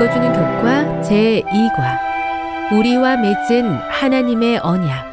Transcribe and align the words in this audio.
읽어주는 0.00 0.32
교과 0.32 1.02
제2과 1.02 2.72
우리와 2.72 3.18
맺은 3.18 3.66
하나님의 3.66 4.56
언약 4.62 5.10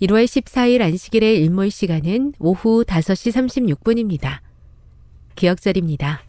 1월 0.00 0.24
14일 0.24 0.80
안식일의 0.80 1.38
일몰 1.42 1.70
시간은 1.70 2.32
오후 2.38 2.84
5시 2.86 3.76
36분입니다. 3.76 4.38
기억절입니다. 5.36 6.22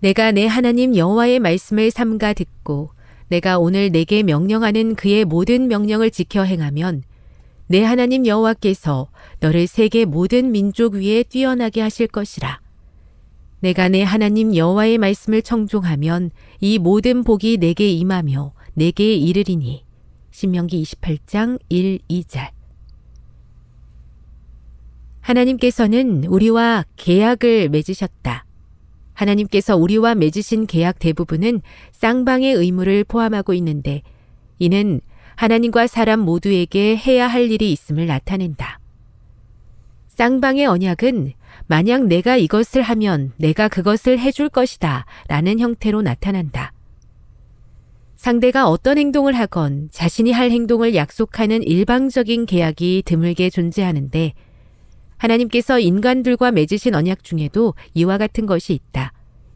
내가 0.00 0.30
내 0.32 0.46
하나님 0.46 0.94
여호와의 0.94 1.38
말씀을 1.38 1.90
삼가 1.90 2.34
듣고 2.34 2.90
내가 3.28 3.58
오늘 3.58 3.90
내게 3.90 4.22
명령하는 4.22 4.96
그의 4.96 5.24
모든 5.24 5.68
명령을 5.68 6.10
지켜 6.10 6.42
행하면 6.42 7.02
내 7.66 7.82
하나님 7.82 8.26
여호와께서 8.26 9.08
너를 9.40 9.66
세계 9.66 10.04
모든 10.04 10.52
민족 10.52 10.96
위에 10.96 11.22
뛰어나게 11.22 11.80
하실 11.80 12.08
것이라. 12.08 12.63
내가 13.64 13.88
내 13.88 14.02
하나님 14.02 14.54
여호와의 14.54 14.98
말씀을 14.98 15.40
청종하면 15.40 16.30
이 16.60 16.78
모든 16.78 17.24
복이 17.24 17.56
내게 17.56 17.88
임하며 17.88 18.52
내게 18.74 19.14
이르리니. 19.14 19.86
신명기 20.32 20.82
28장 20.82 21.58
1, 21.70 21.98
2절. 22.10 22.50
하나님께서는 25.22 26.24
우리와 26.26 26.84
계약을 26.96 27.70
맺으셨다. 27.70 28.44
하나님께서 29.14 29.76
우리와 29.76 30.14
맺으신 30.14 30.66
계약 30.66 30.98
대부분은 30.98 31.62
쌍방의 31.92 32.52
의무를 32.52 33.04
포함하고 33.04 33.54
있는데 33.54 34.02
이는 34.58 35.00
하나님과 35.36 35.86
사람 35.86 36.20
모두에게 36.20 36.98
해야 36.98 37.26
할 37.28 37.50
일이 37.50 37.72
있음을 37.72 38.04
나타낸다. 38.08 38.78
쌍방의 40.08 40.66
언약은 40.66 41.32
만약 41.66 42.04
내가 42.06 42.36
이것을 42.36 42.82
하면 42.82 43.32
내가 43.36 43.68
그것을 43.68 44.18
해줄 44.18 44.48
것이다 44.48 45.06
라는 45.28 45.58
형태로 45.58 46.02
나타난다. 46.02 46.72
상대가 48.16 48.68
어떤 48.68 48.98
행동을 48.98 49.34
하건 49.34 49.88
자신이 49.90 50.32
할 50.32 50.50
행동을 50.50 50.94
약속하는 50.94 51.62
일방적인 51.62 52.46
계약이 52.46 53.02
드물게 53.04 53.50
존재하는데 53.50 54.32
하나님께서 55.16 55.78
인간들과 55.78 56.50
맺으신 56.50 56.94
언약 56.94 57.24
중에도 57.24 57.74
이와 57.94 58.18
같은 58.18 58.46
것이 58.46 58.74
있다. 58.74 59.12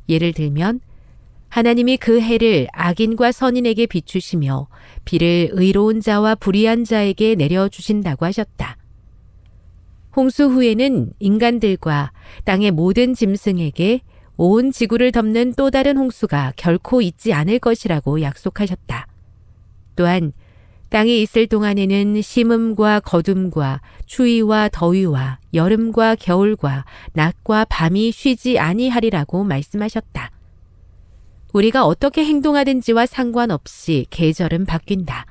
예를 0.09 0.33
들면 0.33 0.81
하나님이 1.49 1.97
그 1.97 2.21
해를 2.21 2.69
악인과 2.73 3.33
선인에게 3.33 3.87
비추시며 3.87 4.69
비를 5.05 5.49
의로운 5.53 6.01
자와 6.01 6.35
불의한 6.37 6.85
자에게 6.85 7.35
내려 7.35 7.69
주신다고 7.69 8.27
하셨다. 8.27 8.78
홍수 10.19 10.47
후에는 10.47 11.13
인간들과 11.21 12.11
땅의 12.45 12.73
모든 12.73 13.15
짐승에게 13.15 14.01
온 14.37 14.73
지구를 14.73 15.13
덮는 15.13 15.55
또 15.55 15.71
다른 15.71 15.97
홍수가 15.97 16.55
결코 16.57 17.01
있지 17.03 17.33
않을 17.33 17.61
것이라고 17.61 18.21
약속하셨다. 18.23 19.07
또한 19.95 20.33
땅에 20.89 21.17
있을 21.19 21.47
동안에는 21.47 22.21
심음과 22.21 22.99
거둠과 22.99 23.81
추위와 24.07 24.71
더위와 24.73 25.39
여름과 25.55 26.17
겨울과 26.17 26.85
낮과 27.13 27.67
밤이 27.67 28.11
쉬지 28.11 28.59
아니하리라고 28.59 29.45
말씀하셨다. 29.45 30.33
우리가 31.53 31.87
어떻게 31.87 32.25
행동하든지와 32.25 33.07
상관없이 33.07 34.05
계절은 34.11 34.67
바뀐다. 34.67 35.27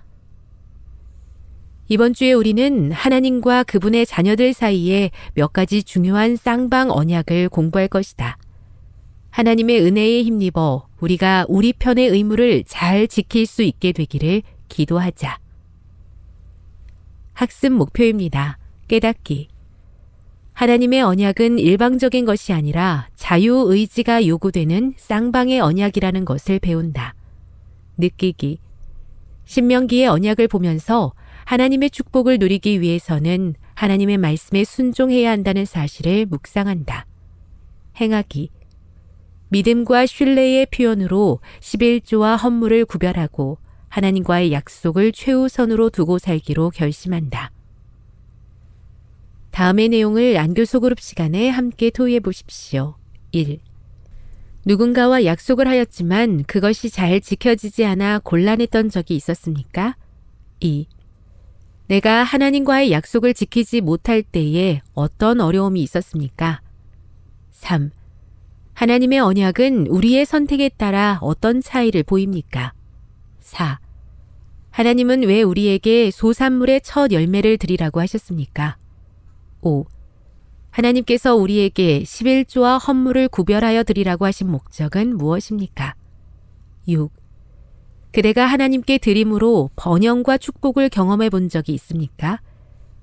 이번 1.89 2.13
주에 2.13 2.33
우리는 2.33 2.91
하나님과 2.91 3.63
그분의 3.63 4.05
자녀들 4.05 4.53
사이에 4.53 5.09
몇 5.35 5.53
가지 5.53 5.83
중요한 5.83 6.35
쌍방 6.35 6.91
언약을 6.91 7.47
공부할 7.47 7.87
것이다. 7.87 8.37
하나님의 9.29 9.81
은혜에 9.81 10.23
힘입어 10.23 10.87
우리가 10.99 11.45
우리 11.47 11.71
편의 11.71 12.09
의무를 12.09 12.65
잘 12.65 13.07
지킬 13.07 13.45
수 13.45 13.63
있게 13.63 13.93
되기를 13.93 14.41
기도하자. 14.67 15.39
학습 17.33 17.71
목표입니다. 17.71 18.57
깨닫기. 18.89 19.47
하나님의 20.53 21.03
언약은 21.03 21.59
일방적인 21.59 22.25
것이 22.25 22.51
아니라 22.51 23.07
자유의지가 23.15 24.27
요구되는 24.27 24.95
쌍방의 24.97 25.61
언약이라는 25.61 26.25
것을 26.25 26.59
배운다. 26.59 27.13
느끼기. 27.97 28.57
신명기의 29.45 30.07
언약을 30.07 30.47
보면서 30.49 31.13
하나님의 31.47 31.91
축복을 31.91 32.39
누리기 32.39 32.81
위해서는 32.81 33.55
하나님의 33.73 34.17
말씀에 34.17 34.65
순종해야 34.65 35.31
한다는 35.31 35.63
사실을 35.63 36.25
묵상한다. 36.25 37.05
행하기. 38.01 38.49
믿음과 39.47 40.07
신뢰의 40.07 40.65
표현으로 40.65 41.39
11조와 41.61 42.43
헌물을 42.43 42.83
구별하고 42.83 43.59
하나님과의 43.87 44.51
약속을 44.51 45.13
최우선으로 45.13 45.89
두고 45.89 46.19
살기로 46.19 46.71
결심한다. 46.71 47.51
다음의 49.51 49.87
내용을 49.87 50.35
안교소 50.35 50.81
그룹 50.81 50.99
시간에 50.99 51.47
함께 51.47 51.91
토의해 51.91 52.19
보십시오. 52.19 52.95
1. 53.31 53.59
누군가와 54.65 55.23
약속을 55.23 55.65
하였지만 55.65 56.43
그것이 56.43 56.89
잘 56.89 57.21
지켜지지 57.21 57.85
않아 57.85 58.19
곤란했던 58.19 58.89
적이 58.89 59.15
있었습니까? 59.15 59.95
2. 60.59 60.87
내가 61.87 62.23
하나님과의 62.23 62.91
약속을 62.91 63.33
지키지 63.33 63.79
못할 63.79 64.21
때에 64.21 64.81
어떤 64.93 65.39
어려움이 65.39 65.81
있었습니까? 65.83 66.61
3. 67.51 67.91
하나님의 68.73 69.19
언약은 69.19 69.87
우리의 69.87 70.25
선택에 70.25 70.69
따라 70.69 71.17
어떤 71.21 71.61
차이를 71.61 72.03
보입니까? 72.03 72.73
4. 73.39 73.79
하나님은 74.71 75.23
왜 75.23 75.41
우리에게 75.41 76.11
소산물의 76.11 76.81
첫 76.81 77.11
열매를 77.13 77.57
드리라고 77.57 78.01
하셨습니까? 78.01 78.77
5. 79.61 79.85
하나님께서 80.69 81.35
우리에게 81.35 82.03
11조와 82.03 82.85
헌물을 82.85 83.29
구별하여 83.29 83.83
드리라고 83.83 84.25
하신 84.25 84.51
목적은 84.51 85.17
무엇입니까? 85.17 85.95
6. 86.87 87.11
그대가 88.11 88.45
하나님께 88.45 88.97
드림으로 88.97 89.69
번영과 89.75 90.37
축복을 90.37 90.89
경험해 90.89 91.29
본 91.29 91.49
적이 91.49 91.73
있습니까? 91.73 92.39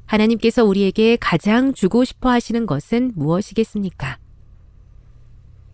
하나님께서 0.06 0.64
우리에게 0.64 1.16
가장 1.20 1.72
주고 1.72 2.04
싶어 2.04 2.30
하시는 2.30 2.66
것은 2.66 3.12
무엇이겠습니까? 3.14 4.18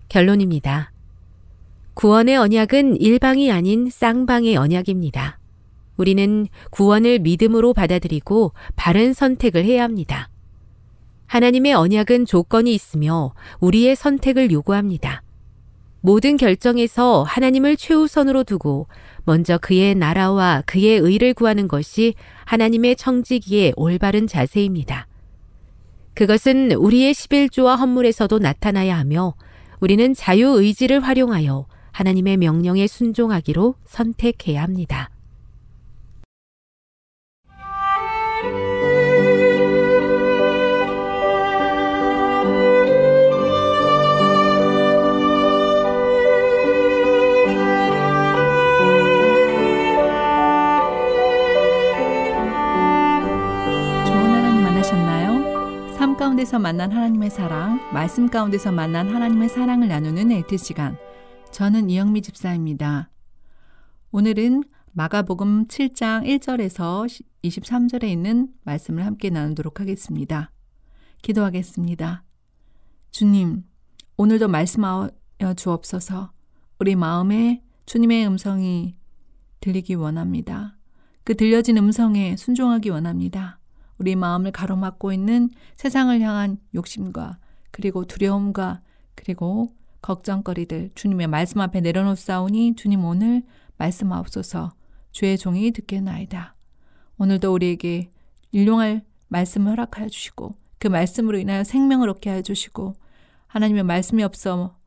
결론입니다. 0.08 0.92
구원의 1.94 2.36
언약은 2.36 3.00
일방이 3.00 3.50
아닌 3.50 3.90
쌍방의 3.90 4.56
언약입니다. 4.56 5.38
우리는 5.96 6.46
구원을 6.70 7.18
믿음으로 7.18 7.74
받아들이고 7.74 8.52
바른 8.74 9.12
선택을 9.12 9.64
해야 9.64 9.84
합니다. 9.84 10.30
하나님의 11.26 11.74
언약은 11.74 12.26
조건이 12.26 12.74
있으며 12.74 13.34
우리의 13.60 13.94
선택을 13.96 14.50
요구합니다. 14.50 15.22
모든 16.00 16.36
결정에서 16.36 17.22
하나님을 17.24 17.76
최우선으로 17.76 18.44
두고 18.44 18.88
먼저 19.30 19.58
그의 19.58 19.94
나라와 19.94 20.60
그의 20.66 20.98
의를 20.98 21.34
구하는 21.34 21.68
것이 21.68 22.14
하나님의 22.46 22.96
청지기의 22.96 23.74
올바른 23.76 24.26
자세입니다. 24.26 25.06
그것은 26.14 26.72
우리의 26.72 27.14
11조와 27.14 27.78
헌물에서도 27.78 28.40
나타나야 28.40 28.98
하며 28.98 29.34
우리는 29.78 30.14
자유의지를 30.14 30.98
활용하여 30.98 31.66
하나님의 31.92 32.38
명령에 32.38 32.88
순종하기로 32.88 33.76
선택해야 33.86 34.64
합니다. 34.64 35.10
가운데서 56.20 56.58
만난 56.58 56.92
하나님의 56.92 57.30
사랑, 57.30 57.80
말씀 57.94 58.28
가운데서 58.28 58.72
만난 58.72 59.08
하나님의 59.08 59.48
사랑을 59.48 59.88
나누는 59.88 60.30
엘트 60.30 60.58
시간. 60.58 60.98
저는 61.50 61.88
이영미 61.88 62.20
집사입니다. 62.20 63.08
오늘은 64.10 64.64
마가복음 64.92 65.68
7장 65.68 66.26
1절에서 66.26 67.24
23절에 67.42 68.04
있는 68.04 68.50
말씀을 68.64 69.06
함께 69.06 69.30
나누도록 69.30 69.80
하겠습니다. 69.80 70.52
기도하겠습니다. 71.22 72.22
주님, 73.12 73.64
오늘도 74.18 74.48
말씀하여 74.48 75.54
주옵소서. 75.56 76.32
우리 76.80 76.96
마음에 76.96 77.62
주님의 77.86 78.26
음성이 78.26 78.98
들리기 79.60 79.94
원합니다. 79.94 80.76
그 81.24 81.34
들려진 81.34 81.78
음성에 81.78 82.36
순종하기 82.36 82.90
원합니다. 82.90 83.59
우리 84.00 84.16
마음을 84.16 84.50
가로막고 84.50 85.12
있는 85.12 85.50
세상을 85.76 86.18
향한 86.22 86.56
욕심과 86.74 87.38
그리고 87.70 88.06
두려움과 88.06 88.80
그리고 89.14 89.74
걱정거리들 90.00 90.92
주님의 90.94 91.26
말씀 91.26 91.60
앞에 91.60 91.82
내려놓사오니 91.82 92.76
주님 92.76 93.04
오늘 93.04 93.42
말씀하옵소서 93.76 94.72
주의 95.12 95.36
종이 95.36 95.70
듣겠나이다. 95.72 96.54
오늘도 97.18 97.52
우리에게 97.52 98.10
일용할 98.52 99.04
말씀을 99.28 99.72
허락하여 99.72 100.08
주시고 100.08 100.56
그 100.78 100.88
말씀으로 100.88 101.38
인하여 101.38 101.62
생명을 101.62 102.08
얻게 102.08 102.30
하여 102.30 102.40
주시고 102.40 102.94
하나님의 103.48 103.82
말씀이 103.82 104.22
없어 104.22 104.78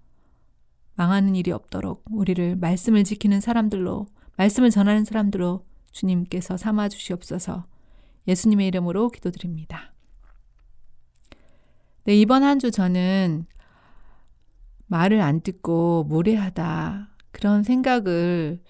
망하는 0.95 1.35
일이 1.35 1.51
없도록 1.51 2.03
우리를 2.09 2.55
말씀을 2.55 3.03
지키는 3.03 3.41
사람들로 3.41 4.07
말씀을 4.37 4.71
전하는 4.71 5.05
사람들로 5.05 5.65
주님께서 5.91 6.57
삼아 6.57 6.89
주시옵소서. 6.89 7.72
예수님의 8.27 8.67
이름으로 8.67 9.09
기도드립니다. 9.09 9.93
네, 12.05 12.15
이번 12.15 12.43
한 12.43 12.59
주 12.59 12.71
저는 12.71 13.45
말을 14.87 15.21
안 15.21 15.41
듣고 15.41 16.03
무례하다 16.05 17.09
그런 17.31 17.63
생각을 17.63 18.61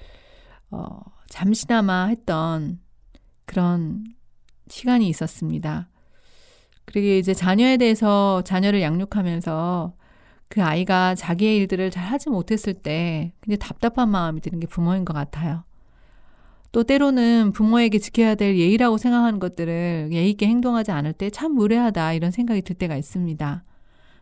어, 0.72 1.00
잠시나마 1.28 2.06
했던 2.06 2.80
그런 3.46 4.06
시간이 4.68 5.08
있었습니다. 5.10 5.90
그리고 6.86 7.08
이제 7.08 7.34
자녀에 7.34 7.78
대해서 7.78 8.42
자녀를 8.44 8.82
양육하면서 8.82 9.96
그 10.48 10.64
아이가 10.64 11.16
자기의 11.16 11.58
일들을 11.58 11.92
잘 11.92 12.06
하지 12.06 12.30
못했을 12.30 12.74
때 12.74 13.34
굉장히 13.42 13.58
답답한 13.60 14.10
마음이 14.10 14.42
드는 14.42 14.60
게 14.60 14.68
부모인 14.68 15.04
것 15.06 15.14
같아요. 15.14 15.64
또 16.74 16.84
때로는 16.84 17.54
부모에게 17.54 18.00
지켜야 18.00 18.36
될 18.36 18.58
예의라고 18.58 18.98
생각하는 18.98 19.40
것들을 19.40 20.10
예의 20.12 20.32
있게 20.32 20.48
행동하지 20.48 20.92
않을 20.92 21.14
때 21.14 21.30
참 21.30 21.54
무례하다 21.54 22.14
이런 22.14 22.32
생각이 22.32 22.62
들 22.64 22.76
때가 22.76 22.98
있습니다. 22.98 23.64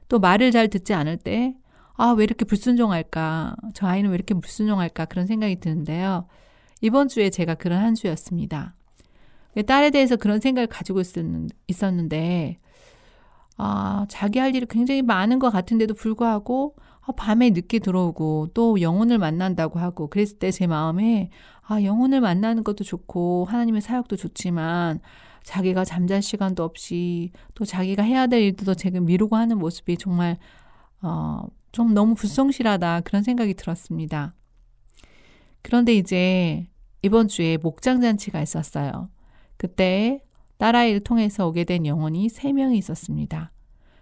또 0.09 0.19
말을 0.19 0.51
잘 0.51 0.67
듣지 0.67 0.93
않을 0.93 1.17
때 1.17 1.55
아, 1.95 2.11
왜 2.11 2.23
이렇게 2.23 2.45
불순종할까? 2.45 3.55
저 3.73 3.87
아이는 3.87 4.09
왜 4.09 4.15
이렇게 4.15 4.33
불순종할까? 4.33 5.05
그런 5.05 5.27
생각이 5.27 5.59
드는데요. 5.59 6.27
이번 6.81 7.07
주에 7.07 7.29
제가 7.29 7.55
그런 7.55 7.81
한 7.81 7.95
주였습니다. 7.95 8.75
딸에 9.67 9.91
대해서 9.91 10.15
그런 10.15 10.39
생각을 10.39 10.67
가지고 10.67 11.01
있었는데, 11.67 12.57
아, 13.57 14.05
자기 14.09 14.39
할 14.39 14.55
일이 14.55 14.65
굉장히 14.67 15.01
많은 15.03 15.37
것 15.39 15.51
같은데도 15.51 15.93
불구하고, 15.93 16.75
아, 16.79 16.90
밤에 17.11 17.51
늦게 17.51 17.79
들어오고, 17.79 18.49
또 18.53 18.81
영혼을 18.81 19.17
만난다고 19.17 19.79
하고, 19.79 20.07
그랬을 20.07 20.39
때 20.39 20.51
제 20.51 20.67
마음에, 20.67 21.29
아, 21.71 21.81
영혼을 21.83 22.19
만나는 22.21 22.63
것도 22.63 22.83
좋고 22.83 23.45
하나님의 23.49 23.81
사역도 23.81 24.17
좋지만 24.17 24.99
자기가 25.43 25.85
잠잘 25.85 26.21
시간도 26.21 26.63
없이 26.63 27.31
또 27.55 27.65
자기가 27.65 28.03
해야 28.03 28.27
될 28.27 28.41
일도 28.41 28.73
지금 28.75 29.05
미루고 29.05 29.35
하는 29.35 29.57
모습이 29.57 29.97
정말 29.97 30.37
어, 31.01 31.43
좀 31.71 31.93
너무 31.93 32.15
불성실하다 32.15 33.01
그런 33.01 33.23
생각이 33.23 33.53
들었습니다. 33.53 34.35
그런데 35.61 35.93
이제 35.95 36.67
이번 37.03 37.27
주에 37.27 37.57
목장 37.57 38.01
잔치가 38.01 38.41
있었어요. 38.41 39.09
그때 39.57 40.23
딸아이를 40.57 40.99
통해서 41.01 41.47
오게 41.47 41.63
된 41.63 41.85
영혼이 41.85 42.29
세명이 42.29 42.77
있었습니다. 42.77 43.51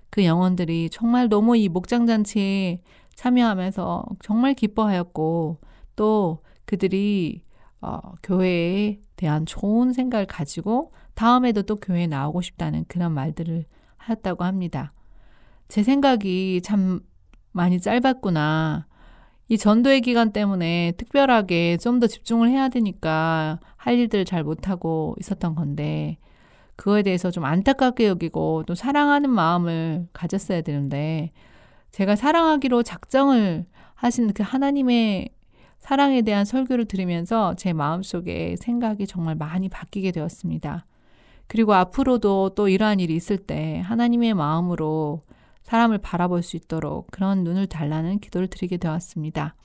그 0.10 0.26
영혼들이 0.26 0.90
정말 0.90 1.30
너무 1.30 1.56
이 1.56 1.70
목장 1.70 2.08
잔치에 2.08 2.82
참여하면서 3.20 4.06
정말 4.22 4.54
기뻐하였고 4.54 5.58
또 5.98 6.40
그들이 6.64 7.44
어, 7.82 8.00
교회에 8.24 9.00
대한 9.18 9.46
좋은 9.46 9.92
생각을 9.92 10.26
가지고 10.26 10.94
다음에도 11.16 11.64
또 11.64 11.76
교회에 11.76 12.08
나오고 12.08 12.42
싶다는 12.42 12.86
그런 12.88 13.12
말들을 13.14 13.66
하였다고 13.98 14.46
합니다. 14.46 14.94
제 15.68 15.84
생각이 15.84 16.62
참 16.64 17.02
많이 17.52 17.82
짧았구나. 17.82 18.88
이 19.50 19.58
전도의 19.58 20.00
기간 20.02 20.32
때문에 20.32 20.94
특별하게 20.98 21.76
좀 21.78 22.00
더 22.00 22.08
집중을 22.08 22.50
해야 22.50 22.70
되니까 22.70 23.60
할 23.76 23.98
일들을 23.98 24.24
잘 24.24 24.44
못하고 24.46 25.16
있었던 25.20 25.56
건데, 25.56 26.18
그거에 26.78 27.04
대해서 27.04 27.32
좀 27.32 27.44
안타깝게 27.44 28.08
여기고 28.08 28.64
또 28.66 28.76
사랑하는 28.76 29.30
마음을 29.30 30.08
가졌어야 30.14 30.62
되는데, 30.62 31.34
제가 31.92 32.16
사랑하기로 32.16 32.84
작정을 32.84 33.66
하신 33.96 34.34
그 34.34 34.44
하나님의 34.44 35.30
사랑에 35.80 36.22
대한 36.22 36.46
설교를 36.46 36.86
들으면서 36.86 37.56
제 37.56 37.74
마음속에 37.74 38.56
생각이 38.58 39.08
정말 39.08 39.36
많이 39.36 39.70
바뀌게 39.70 40.12
되었습니다. 40.12 40.86
그리고 41.48 41.74
앞으로도 41.74 42.52
또 42.56 42.70
이러한 42.70 43.00
일이 43.00 43.16
있을 43.16 43.38
때 43.38 43.82
하나님의 43.86 44.36
마음으로 44.36 45.22
사람을 45.64 45.98
바라볼 45.98 46.44
수 46.44 46.58
있도록 46.58 47.08
그런 47.12 47.44
눈을 47.44 47.68
달라는 47.68 48.20
기도를 48.20 48.48
드리게 48.48 48.78
되었습니다. 48.78 49.56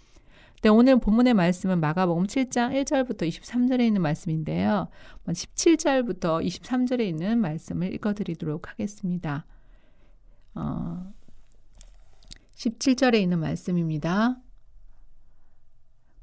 네, 0.63 0.71
오늘 0.71 0.99
본문의 0.99 1.35
말씀은 1.35 1.79
마가복음 1.79 2.25
7장 2.25 2.73
1절부터 2.73 3.29
23절에 3.29 3.81
있는 3.81 4.01
말씀인데요. 4.01 4.89
17절부터 5.27 6.43
23절에 6.43 7.01
있는 7.07 7.39
말씀을 7.39 7.93
읽어드리도록 7.93 8.71
하겠습니다. 8.71 9.45
어, 10.55 11.13
17절에 12.57 13.21
있는 13.21 13.41
말씀입니다. 13.41 14.39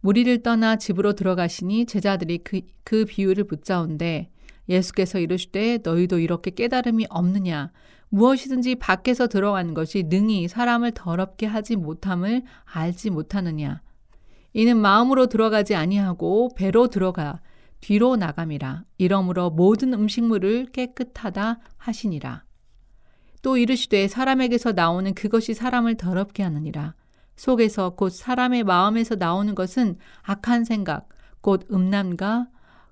무리를 0.01 0.41
떠나 0.41 0.77
집으로 0.77 1.13
들어가시니 1.13 1.85
제자들이 1.85 2.39
그, 2.39 2.61
그 2.83 3.05
비유를 3.05 3.43
붙자온데 3.43 4.31
예수께서 4.67 5.19
이르시되 5.19 5.79
너희도 5.83 6.19
이렇게 6.19 6.51
깨달음이 6.51 7.07
없느냐? 7.09 7.71
무엇이든지 8.09 8.75
밖에서 8.75 9.27
들어가는 9.27 9.73
것이 9.73 10.03
능히 10.03 10.47
사람을 10.47 10.91
더럽게 10.91 11.45
하지 11.45 11.75
못함을 11.75 12.43
알지 12.65 13.09
못하느냐? 13.09 13.81
이는 14.53 14.77
마음으로 14.77 15.27
들어가지 15.27 15.75
아니하고 15.75 16.49
배로 16.55 16.87
들어가 16.87 17.41
뒤로 17.79 18.15
나감이라. 18.15 18.83
이러므로 18.97 19.49
모든 19.49 19.93
음식물을 19.93 20.67
깨끗하다 20.71 21.59
하시니라 21.77 22.43
또 23.41 23.57
이르시되 23.57 24.07
사람에게서 24.07 24.73
나오는 24.73 25.13
그것이 25.13 25.53
사람을 25.53 25.97
더럽게 25.97 26.43
하느니라 26.43 26.95
속에서 27.35 27.91
곧 27.91 28.09
사람의 28.09 28.63
마음에서 28.63 29.15
나오는 29.15 29.55
것은 29.55 29.97
악한 30.21 30.63
생각 30.63 31.09
곧 31.41 31.67
음란과 31.71 32.47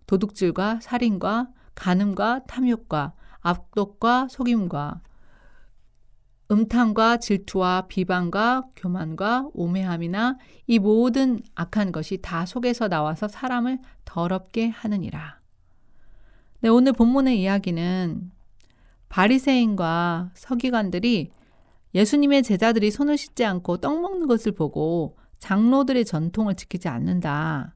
도둑질과 0.08 0.80
살인과 0.82 1.50
간음과 1.76 2.46
탐욕과 2.48 3.14
압독과 3.42 4.28
속임과 4.30 5.02
음탕과 6.52 7.18
질투와 7.18 7.86
비방과 7.88 8.70
교만과 8.76 9.50
오매함이나 9.54 10.38
이 10.66 10.80
모든 10.80 11.40
악한 11.54 11.92
것이 11.92 12.18
다 12.24 12.48
속에서 12.48 12.88
나와서 12.88 13.28
사람을 13.28 13.78
더럽게 14.04 14.70
하느니라. 14.70 15.40
네, 16.62 16.70
오늘 16.70 16.94
본문의 16.94 17.40
이야기는 17.40 18.32
바리새인과 19.10 20.32
서기관들이 20.36 21.32
예수님의 21.96 22.44
제자들이 22.44 22.92
손을 22.92 23.18
씻지 23.18 23.44
않고 23.44 23.78
떡 23.78 24.00
먹는 24.02 24.28
것을 24.28 24.52
보고 24.52 25.18
장로들의 25.40 26.06
전통을 26.06 26.56
지키지 26.56 26.88
않는다. 26.88 27.76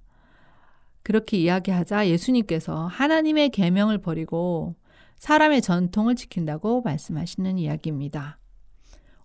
그렇게 1.02 1.38
이야기하자 1.38 2.08
예수님께서 2.08 2.88
하나님의 2.88 3.50
계명을 3.50 3.98
버리고 3.98 4.75
사람의 5.18 5.62
전통을 5.62 6.16
지킨다고 6.16 6.82
말씀하시는 6.82 7.58
이야기입니다. 7.58 8.38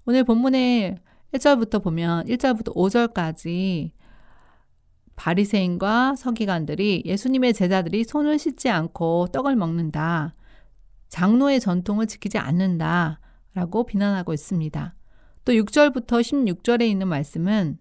오늘 0.07 0.25
본문의 0.25 0.97
1절부터 1.33 1.83
보면 1.83 2.27
1절부터 2.27 2.75
5절까지 2.75 3.91
바리새인과 5.17 6.15
서기관들이 6.17 7.03
예수님의 7.05 7.53
제자들이 7.53 8.05
손을 8.05 8.38
씻지 8.38 8.71
않고 8.71 9.29
떡을 9.33 9.57
먹는다. 9.57 10.35
장로의 11.09 11.61
전통을 11.61 12.07
지키지 12.07 12.38
않는다. 12.38 13.21
라고 13.55 13.85
비난하고 13.85 14.33
있습니다. 14.33 14.95
또 15.45 15.53
6절부터 15.53 16.21
16절에 16.21 16.83
있는 16.83 17.09
말씀은 17.09 17.79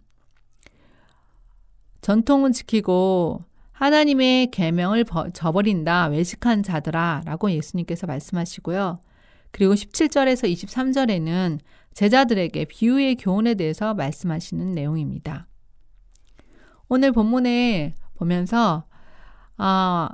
전통은 2.01 2.53
지키고 2.53 3.43
하나님의 3.73 4.47
계명을 4.51 5.05
저버린다 5.33 6.07
외식한 6.07 6.63
자들아라고 6.63 7.51
예수님께서 7.51 8.07
말씀하시고요. 8.07 9.01
그리고 9.51 9.73
17절에서 9.73 10.51
23절에는 10.51 11.59
제자들에게 11.93 12.65
비유의 12.65 13.15
교훈에 13.15 13.55
대해서 13.55 13.93
말씀하시는 13.93 14.71
내용입니다. 14.71 15.47
오늘 16.89 17.11
본문에 17.11 17.95
보면서 18.15 18.85
아, 19.57 20.09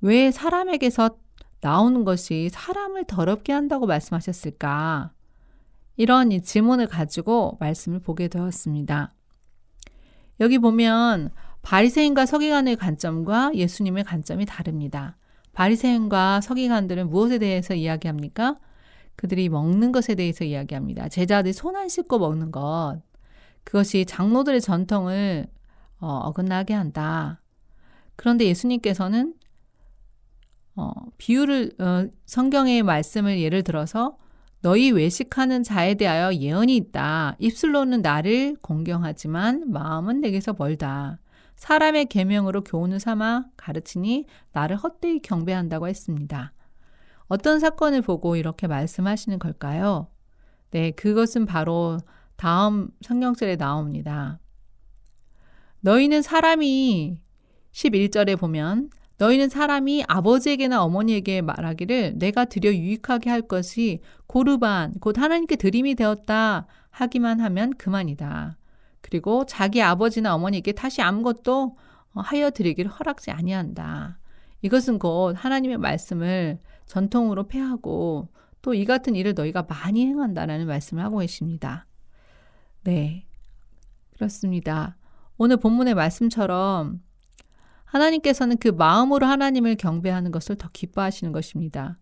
왜 0.00 0.30
사람에게서 0.30 1.16
나오는 1.60 2.04
것이 2.04 2.48
사람을 2.52 3.04
더럽게 3.04 3.52
한다고 3.52 3.86
말씀하셨을까? 3.86 5.12
이런 5.96 6.30
이 6.30 6.40
질문을 6.42 6.86
가지고 6.86 7.56
말씀을 7.60 7.98
보게 8.00 8.28
되었습니다. 8.28 9.12
여기 10.40 10.58
보면 10.58 11.30
바리새인과 11.62 12.26
서기관의 12.26 12.76
관점과 12.76 13.52
예수님의 13.54 14.04
관점이 14.04 14.46
다릅니다. 14.46 15.16
바리새인과 15.52 16.40
서기관들은 16.40 17.10
무엇에 17.10 17.38
대해서 17.38 17.74
이야기합니까? 17.74 18.58
그들이 19.16 19.48
먹는 19.48 19.90
것에 19.90 20.14
대해서 20.14 20.44
이야기합니다. 20.44 21.08
제자들이 21.08 21.52
손 21.52 21.74
안 21.74 21.88
씻고 21.88 22.20
먹는 22.20 22.52
것. 22.52 23.00
그것이 23.64 24.04
장로들의 24.06 24.60
전통을 24.60 25.48
어, 25.98 26.32
긋나게 26.32 26.74
한다. 26.74 27.40
그런데 28.14 28.44
예수님께서는 28.46 29.34
어, 30.78 30.92
비유를 31.18 31.72
어, 31.80 32.06
성경의 32.26 32.84
말씀을 32.84 33.40
예를 33.40 33.64
들어서 33.64 34.16
너희 34.62 34.92
외식하는 34.92 35.64
자에 35.64 35.94
대하여 35.94 36.32
예언이 36.32 36.76
있다. 36.76 37.34
입술로는 37.40 38.00
나를 38.00 38.56
공경하지만 38.60 39.72
마음은 39.72 40.20
내게서 40.20 40.54
멀다. 40.56 41.18
사람의 41.56 42.06
계명으로 42.06 42.62
교훈을 42.62 43.00
삼아 43.00 43.46
가르치니 43.56 44.26
나를 44.52 44.76
헛되이 44.76 45.18
경배한다고 45.20 45.88
했습니다. 45.88 46.52
어떤 47.26 47.58
사건을 47.58 48.02
보고 48.02 48.36
이렇게 48.36 48.68
말씀하시는 48.68 49.40
걸까요? 49.40 50.06
네, 50.70 50.92
그것은 50.92 51.44
바로 51.44 51.98
다음 52.36 52.90
성경절에 53.02 53.56
나옵니다. 53.56 54.38
너희는 55.80 56.22
사람이 56.22 57.20
11절에 57.72 58.38
보면 58.38 58.90
너희는 59.18 59.48
사람이 59.48 60.04
아버지에게나 60.06 60.82
어머니에게 60.82 61.42
말하기를 61.42 62.14
내가 62.18 62.44
드려 62.44 62.72
유익하게 62.72 63.30
할 63.30 63.42
것이 63.42 64.00
고르반 64.26 64.94
곧 65.00 65.18
하나님께 65.18 65.56
드림이 65.56 65.94
되었다 65.96 66.66
하기만 66.90 67.40
하면 67.40 67.74
그만이다. 67.74 68.58
그리고 69.00 69.44
자기 69.46 69.82
아버지나 69.82 70.34
어머니에게 70.34 70.72
다시 70.72 71.02
아무것도 71.02 71.76
하여 72.14 72.50
드리기를 72.50 72.90
허락지 72.90 73.30
아니한다. 73.30 74.18
이것은 74.62 74.98
곧 74.98 75.34
하나님의 75.36 75.78
말씀을 75.78 76.58
전통으로 76.86 77.46
폐하고 77.48 78.28
또 78.62 78.74
이 78.74 78.84
같은 78.84 79.14
일을 79.14 79.34
너희가 79.34 79.62
많이 79.62 80.06
행한다라는 80.06 80.66
말씀을 80.66 81.02
하고 81.02 81.18
계십니다. 81.18 81.86
네. 82.84 83.24
그렇습니다. 84.14 84.96
오늘 85.36 85.58
본문의 85.58 85.94
말씀처럼 85.94 87.00
하나님께서는 87.90 88.58
그 88.58 88.68
마음으로 88.68 89.26
하나님을 89.26 89.76
경배하는 89.76 90.30
것을 90.30 90.56
더 90.56 90.68
기뻐하시는 90.72 91.32
것입니다. 91.32 91.98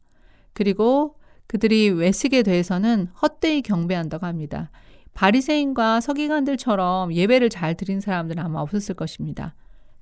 그리고 0.52 1.16
그들이 1.46 1.90
외식에 1.90 2.42
대해서는 2.42 3.08
헛되이 3.22 3.62
경배한다고 3.62 4.26
합니다. 4.26 4.70
바리새인과 5.14 6.00
서기관들처럼 6.00 7.14
예배를 7.14 7.50
잘 7.50 7.74
드린 7.74 8.00
사람들은 8.00 8.42
아마 8.42 8.60
없었을 8.60 8.94
것입니다. 8.94 9.54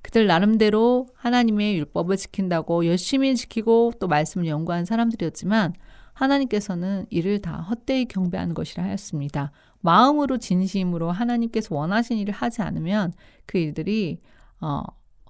그들 0.02 0.26
나름대로 0.26 1.06
하나님의 1.14 1.76
율법을 1.78 2.16
지킨다고 2.16 2.86
열심히 2.86 3.34
지키고 3.36 3.92
또 4.00 4.08
말씀을 4.08 4.46
연구한 4.46 4.84
사람들이었지만 4.84 5.74
하나님께서는 6.12 7.06
이를 7.10 7.40
다 7.40 7.60
헛되이 7.62 8.06
경배하는 8.06 8.54
것이라 8.54 8.84
하였습니다. 8.84 9.50
마음으로 9.80 10.38
진심으로 10.38 11.10
하나님께서 11.10 11.74
원하신 11.74 12.18
일을 12.18 12.32
하지 12.32 12.62
않으면 12.62 13.12
그 13.46 13.58
일들이 13.58 14.20
어, 14.60 14.82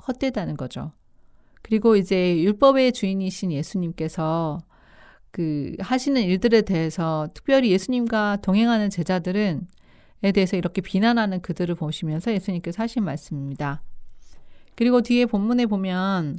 헛되다는 0.06 0.56
거죠. 0.56 0.92
그리고 1.62 1.96
이제 1.96 2.40
율법의 2.42 2.92
주인이신 2.92 3.52
예수님께서 3.52 4.61
그 5.30 5.75
하시는 5.80 6.23
일들에 6.23 6.62
대해서 6.62 7.28
특별히 7.34 7.70
예수님과 7.70 8.38
동행하는 8.42 8.90
제자들은 8.90 9.66
에 10.23 10.32
대해서 10.32 10.56
이렇게 10.56 10.80
비난하는 10.80 11.42
그들을 11.42 11.75
보시면서 11.75 12.32
예수님께서 12.32 12.82
하신 12.82 13.04
말씀입니다. 13.04 13.82
그리고 14.75 15.02
뒤에 15.02 15.26
본문에 15.26 15.66
보면 15.66 16.38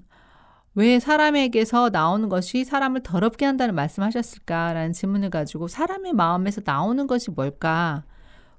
왜 0.74 1.00
사람에게서 1.00 1.89
나오는 1.89 2.27
것이 2.27 2.65
사람을 2.65 3.03
더럽게 3.03 3.45
한다는 3.45 3.75
말씀하셨을까라는 3.75 4.93
질문을 4.93 5.29
가지고 5.29 5.67
사람의 5.67 6.13
마음에서 6.13 6.62
나오는 6.65 7.05
것이 7.05 7.29
뭘까 7.29 8.03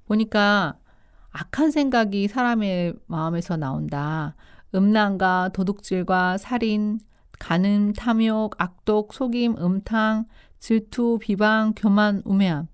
보니까 0.05 0.77
악한 1.31 1.71
생각이 1.71 2.27
사람의 2.29 2.93
마음에서 3.07 3.57
나온다. 3.57 4.35
음란과 4.73 5.51
도둑질과 5.53 6.37
살인, 6.37 6.99
간음, 7.39 7.93
탐욕, 7.93 8.55
악독, 8.57 9.13
속임, 9.13 9.55
음탕, 9.57 10.25
질투, 10.59 11.19
비방, 11.21 11.73
교만, 11.75 12.21
우매함. 12.25 12.67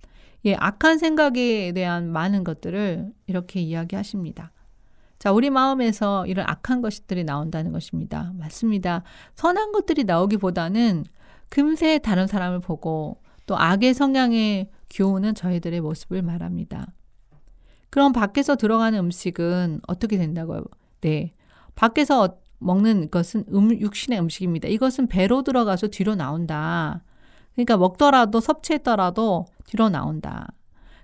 예, 0.45 0.55
악한 0.55 0.97
생각에 0.97 1.71
대한 1.73 2.11
많은 2.11 2.43
것들을 2.43 3.11
이렇게 3.27 3.61
이야기하십니다. 3.61 4.51
자, 5.19 5.31
우리 5.31 5.49
마음에서 5.49 6.27
이런 6.27 6.45
악한 6.49 6.81
것들이 6.81 7.23
나온다는 7.23 7.71
것입니다. 7.71 8.33
맞습니다. 8.37 9.03
선한 9.35 9.71
것들이 9.71 10.03
나오기보다는 10.03 11.05
금세 11.49 11.99
다른 11.99 12.27
사람을 12.27 12.59
보고 12.59 13.21
또 13.45 13.57
악의 13.57 13.93
성향의 13.93 14.69
교훈은 14.89 15.35
저희들의 15.35 15.79
모습을 15.79 16.21
말합니다. 16.21 16.87
그럼 17.89 18.11
밖에서 18.11 18.55
들어가는 18.55 18.97
음식은 18.99 19.81
어떻게 19.87 20.17
된다고요? 20.17 20.63
네. 21.01 21.33
밖에서 21.75 22.37
먹는 22.59 23.11
것은 23.11 23.45
음, 23.53 23.79
육신의 23.79 24.19
음식입니다. 24.19 24.67
이것은 24.67 25.07
배로 25.07 25.43
들어가서 25.43 25.87
뒤로 25.87 26.15
나온다. 26.15 27.03
그러니까 27.53 27.77
먹더라도 27.77 28.39
섭취했더라도 28.39 29.45
뒤로 29.65 29.89
나온다. 29.89 30.47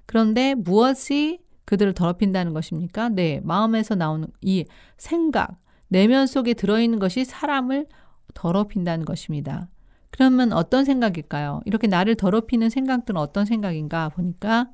그런데 0.06 0.56
무엇이 0.56 1.40
그들을 1.66 1.94
더럽힌다는 1.94 2.54
것입니까? 2.54 3.10
네, 3.10 3.42
마음에서 3.44 3.94
나오는 3.94 4.28
이 4.42 4.66
생각, 4.98 5.60
내면 5.88 6.26
속에 6.26 6.56
들어있는 6.56 6.98
것이 6.98 7.26
사람을 7.26 7.88
더럽힌다는 8.34 9.06
것입니다. 9.06 9.70
그러면 10.10 10.52
어떤 10.54 10.86
생각일까요? 10.86 11.62
이렇게 11.66 11.88
나를 11.88 12.16
더럽히는 12.16 12.70
생각들은 12.70 13.20
어떤 13.20 13.46
생각인가 13.46 14.10
보니까 14.10 14.70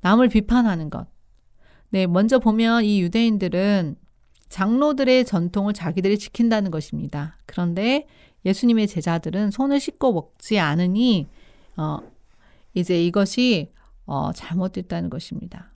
남을 0.00 0.28
비판하는 0.28 0.90
것. 0.90 1.06
네, 1.90 2.08
먼저 2.08 2.40
보면 2.40 2.84
이 2.84 3.00
유대인들은 3.00 3.96
장로들의 4.54 5.24
전통을 5.24 5.72
자기들이 5.72 6.16
지킨다는 6.16 6.70
것입니다. 6.70 7.36
그런데 7.44 8.06
예수님의 8.44 8.86
제자들은 8.86 9.50
손을 9.50 9.80
씻고 9.80 10.12
먹지 10.12 10.60
않으니 10.60 11.26
어, 11.76 11.98
이제 12.72 13.04
이것이 13.04 13.72
어, 14.06 14.32
잘못됐다는 14.32 15.10
것입니다. 15.10 15.72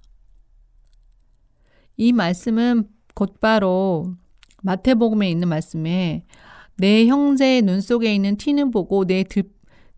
이 1.96 2.12
말씀은 2.12 2.88
곧바로 3.14 4.14
마태복음에 4.62 5.28
있는 5.28 5.48
말씀에 5.48 6.24
내 6.76 7.06
형제의 7.08 7.62
눈 7.62 7.80
속에 7.80 8.14
있는 8.14 8.36
티는 8.36 8.70
보고 8.70 9.04
내 9.04 9.24
들, 9.24 9.42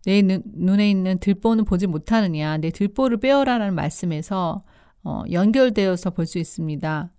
내 0.07 0.23
눈, 0.23 0.81
에 0.81 0.89
있는 0.89 1.19
들보는 1.19 1.67
보지 1.67 1.87
못하느냐. 1.87 2.57
내 2.57 2.71
들보를 2.71 3.19
빼어라라는 3.19 3.75
말씀에서 3.75 4.65
어, 5.05 5.23
연결되어서 5.31 6.09
볼 6.13 6.25
수 6.25 6.39
있습니다. 6.39 7.13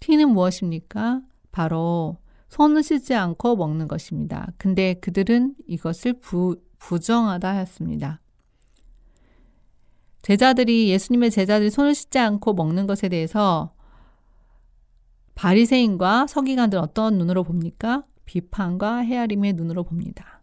티는 0.00 0.30
무엇입니까? 0.30 1.22
바로 1.52 2.18
손을 2.48 2.82
씻지 2.82 3.14
않고 3.14 3.56
먹는 3.56 3.86
것입니다. 3.86 4.48
근데 4.58 4.94
그들은 4.94 5.54
이것을 5.66 6.14
부, 6.14 6.60
부정하다 6.78 7.48
하였습니다. 7.48 8.20
제자들이 10.22 10.90
예수님의 10.90 11.30
제자들이 11.30 11.70
손을 11.70 11.94
씻지 11.94 12.18
않고 12.18 12.54
먹는 12.54 12.86
것에 12.86 13.08
대해서 13.08 13.72
바리새인과 15.34 16.26
서기관들 16.26 16.78
어떤 16.78 17.16
눈으로 17.16 17.44
봅니까? 17.44 18.04
비판과 18.26 18.98
헤아림의 18.98 19.54
눈으로 19.54 19.84
봅니다. 19.84 20.42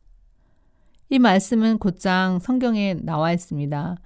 이 1.09 1.19
말씀은 1.19 1.77
곧장 1.77 2.39
성경에 2.39 2.95
나와 2.95 3.31
있습니다. 3.31 3.97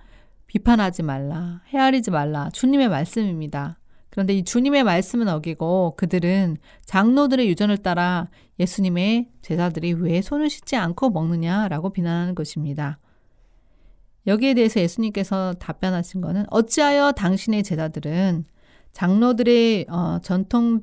비판하지 0.48 1.04
말라, 1.04 1.62
헤아리지 1.68 2.12
말라. 2.12 2.50
주님의 2.50 2.90
말씀입니다. 2.90 3.80
그런데 4.12 4.34
이 4.34 4.44
주님의 4.44 4.84
말씀은 4.84 5.28
어기고 5.30 5.96
그들은 5.96 6.58
장로들의 6.86 7.48
유전을 7.48 7.78
따라 7.78 8.30
예수님의 8.60 9.30
제자들이 9.42 9.94
왜 9.94 10.22
손을 10.22 10.50
씻지 10.50 10.76
않고 10.76 11.10
먹느냐라고 11.10 11.92
비난하는 11.92 12.36
것입니다. 12.36 13.00
여기에 14.28 14.54
대해서 14.54 14.80
예수님께서 14.82 15.54
답변하신 15.54 16.22
것은 16.22 16.46
어찌하여 16.50 17.14
당신의 17.14 17.64
제자들은 17.64 18.44
장로들의 18.92 19.88
어, 19.90 20.20
전통 20.22 20.82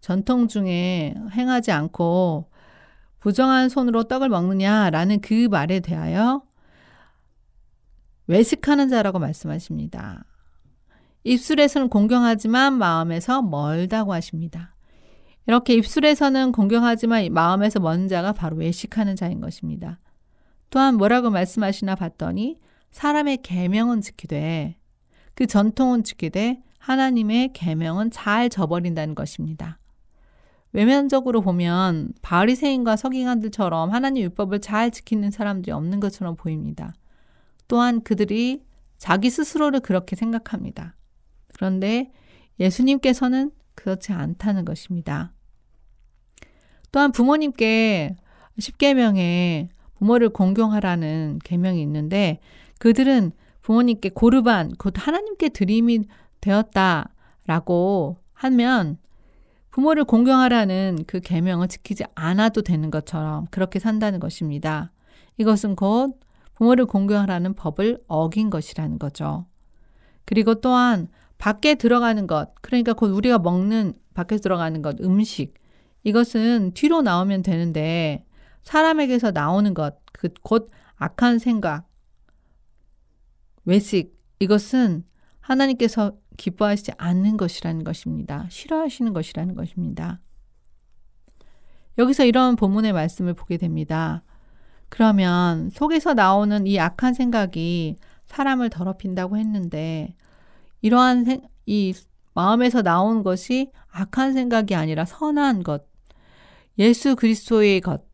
전통 0.00 0.48
중에 0.48 1.14
행하지 1.32 1.72
않고 1.72 2.50
부정한 3.20 3.68
손으로 3.68 4.04
떡을 4.04 4.28
먹느냐라는 4.30 5.20
그 5.20 5.48
말에 5.50 5.80
대하여 5.80 6.42
외식하는 8.28 8.88
자라고 8.88 9.18
말씀하십니다. 9.18 10.24
입술에서는 11.26 11.88
공경하지만 11.88 12.78
마음에서 12.78 13.42
멀다고 13.42 14.12
하십니다. 14.12 14.76
이렇게 15.48 15.74
입술에서는 15.74 16.52
공경하지만 16.52 17.32
마음에서 17.32 17.80
먼 17.80 18.06
자가 18.06 18.32
바로 18.32 18.56
외식하는 18.56 19.16
자인 19.16 19.40
것입니다. 19.40 19.98
또한 20.70 20.96
뭐라고 20.96 21.30
말씀하시나 21.30 21.96
봤더니 21.96 22.58
사람의 22.92 23.38
계명은 23.42 24.02
지키되 24.02 24.76
그 25.34 25.46
전통은 25.46 26.04
지키되 26.04 26.62
하나님의 26.78 27.52
계명은 27.52 28.12
잘 28.12 28.48
저버린다는 28.48 29.16
것입니다. 29.16 29.78
외면적으로 30.72 31.40
보면 31.40 32.12
바리새인과 32.22 32.96
서기관들처럼 32.96 33.90
하나님 33.90 34.22
율법을 34.22 34.60
잘 34.60 34.92
지키는 34.92 35.32
사람들이 35.32 35.72
없는 35.72 35.98
것처럼 35.98 36.36
보입니다. 36.36 36.94
또한 37.66 38.02
그들이 38.02 38.64
자기 38.96 39.30
스스로를 39.30 39.80
그렇게 39.80 40.14
생각합니다. 40.14 40.94
그런데 41.56 42.12
예수님께서는 42.60 43.50
그렇지 43.74 44.12
않다는 44.12 44.64
것입니다. 44.64 45.32
또한 46.92 47.12
부모님께 47.12 48.16
10계명에 48.58 49.68
부모를 49.94 50.28
공경하라는 50.28 51.40
계명이 51.44 51.80
있는데 51.82 52.40
그들은 52.78 53.32
부모님께 53.62 54.10
고르반 54.10 54.72
곧 54.76 54.94
하나님께 54.96 55.48
드림이 55.48 56.04
되었다라고 56.40 58.18
하면 58.34 58.98
부모를 59.70 60.04
공경하라는 60.04 61.04
그 61.06 61.20
계명을 61.20 61.68
지키지 61.68 62.04
않아도 62.14 62.62
되는 62.62 62.90
것처럼 62.90 63.46
그렇게 63.50 63.78
산다는 63.78 64.20
것입니다. 64.20 64.92
이것은 65.36 65.76
곧 65.76 66.18
부모를 66.54 66.86
공경하라는 66.86 67.54
법을 67.54 67.98
어긴 68.06 68.48
것이라는 68.50 68.98
거죠. 68.98 69.46
그리고 70.24 70.60
또한 70.60 71.08
밖에 71.38 71.74
들어가는 71.74 72.26
것, 72.26 72.54
그러니까 72.62 72.92
곧 72.92 73.08
우리가 73.08 73.38
먹는 73.38 73.94
밖에 74.14 74.36
들어가는 74.38 74.82
것, 74.82 75.00
음식, 75.00 75.54
이것은 76.04 76.72
뒤로 76.74 77.02
나오면 77.02 77.42
되는데 77.42 78.24
사람에게서 78.62 79.30
나오는 79.32 79.74
것, 79.74 79.96
그 80.12 80.28
곧 80.42 80.70
악한 80.96 81.38
생각, 81.38 81.88
외식, 83.64 84.16
이것은 84.38 85.04
하나님께서 85.40 86.16
기뻐하시지 86.36 86.92
않는 86.96 87.36
것이라는 87.36 87.84
것입니다. 87.84 88.46
싫어하시는 88.50 89.12
것이라는 89.12 89.54
것입니다. 89.54 90.20
여기서 91.98 92.24
이런 92.24 92.56
본문의 92.56 92.92
말씀을 92.92 93.34
보게 93.34 93.56
됩니다. 93.56 94.22
그러면 94.88 95.70
속에서 95.70 96.14
나오는 96.14 96.66
이 96.66 96.78
악한 96.78 97.14
생각이 97.14 97.96
사람을 98.26 98.70
더럽힌다고 98.70 99.36
했는데 99.36 100.14
이러한 100.82 101.24
생, 101.24 101.40
이 101.66 101.94
마음에서 102.34 102.82
나온 102.82 103.22
것이 103.22 103.70
악한 103.90 104.34
생각이 104.34 104.74
아니라 104.74 105.04
선한 105.04 105.62
것, 105.62 105.86
예수 106.78 107.16
그리스도의 107.16 107.80
것, 107.80 108.04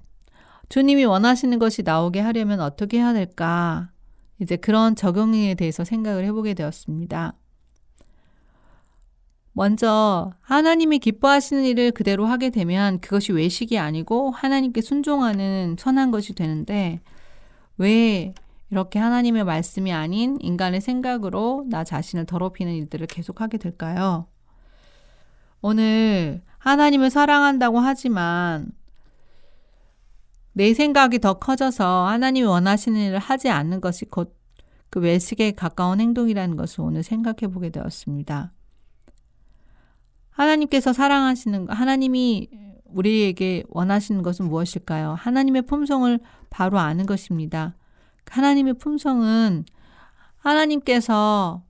주님이 0.69 1.05
원하시는 1.05 1.59
것이 1.59 1.83
나오게 1.83 2.21
하려면 2.21 2.61
어떻게 2.61 2.99
해야 2.99 3.13
될까? 3.13 3.91
이제 4.39 4.57
그런 4.57 4.97
적용에 4.97 5.55
대해서 5.55 5.85
생각을 5.85 6.25
해보게 6.25 6.55
되었습니다. 6.55 7.35
먼저 9.53 10.33
하나님이 10.41 10.99
기뻐하시는 10.99 11.65
일을 11.65 11.91
그대로 11.91 12.25
하게 12.25 12.51
되면 12.51 13.01
그것이 13.01 13.33
외식이 13.33 13.79
아니고 13.79 14.31
하나님께 14.31 14.81
순종하는 14.81 15.77
선한 15.79 16.11
것이 16.11 16.35
되는데 16.35 17.01
왜 17.77 18.35
이렇게 18.73 18.99
하나님의 18.99 19.45
말씀이 19.45 19.93
아닌 19.93 20.39
인간의 20.41 20.81
생각으로 20.81 21.65
나 21.69 21.85
자신을 21.85 22.27
더럽히는 22.27 22.75
일들을 22.75 23.07
계속하게 23.07 23.59
될까요? 23.59 24.27
오늘 25.61 26.43
하나님을 26.59 27.11
사랑한다고 27.11 27.79
하지만 27.79 28.73
내 30.53 30.75
생각이 30.75 31.21
더 31.21 31.35
커져서 31.35 32.07
하나님이 32.09 32.47
원하시는 32.47 33.01
일을 33.01 33.21
하지 33.21 33.49
않는 33.49 33.81
것이 33.81 34.07
곧 34.07 34.43
그 34.93 35.01
외식에 35.01 35.53
가까운 35.53 36.03
행동이라는 36.03 36.55
것을 36.59 36.83
오늘 36.83 37.03
생각해 37.03 37.51
보게 37.51 37.71
되었습니다. 37.71 38.53
하나님께서 40.29 40.93
사랑하시는 40.93 41.71
하나님이 41.71 42.51
우리에게 42.85 43.65
원하시는 43.71 44.23
것은 44.23 44.51
무엇일까요? 44.51 45.15
하나님의 45.15 45.63
품성을 45.63 46.21
바로 46.51 46.79
아는 46.79 47.07
것입니다. 47.07 47.75
하나님의 48.27 48.75
품성은 48.75 49.65
하나님께서 50.39 51.63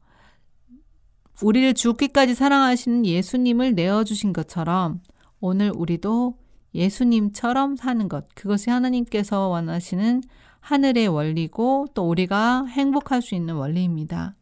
우리를 1.42 1.74
죽기까지 1.74 2.34
사랑하시는 2.34 3.04
예수님을 3.04 3.74
내어주신 3.74 4.32
것처럼 4.32 5.00
오늘 5.40 5.72
우리도 5.74 6.38
예수님처럼 6.74 7.76
사는 7.76 8.08
것. 8.08 8.26
그것이 8.34 8.70
하나님께서 8.70 9.48
원하시는 9.48 10.22
하늘의 10.60 11.08
원리고 11.08 11.88
또 11.94 12.08
우리가 12.08 12.66
행복할 12.66 13.20
수 13.20 13.34
있는 13.34 13.54
원리입니다. 13.56 14.36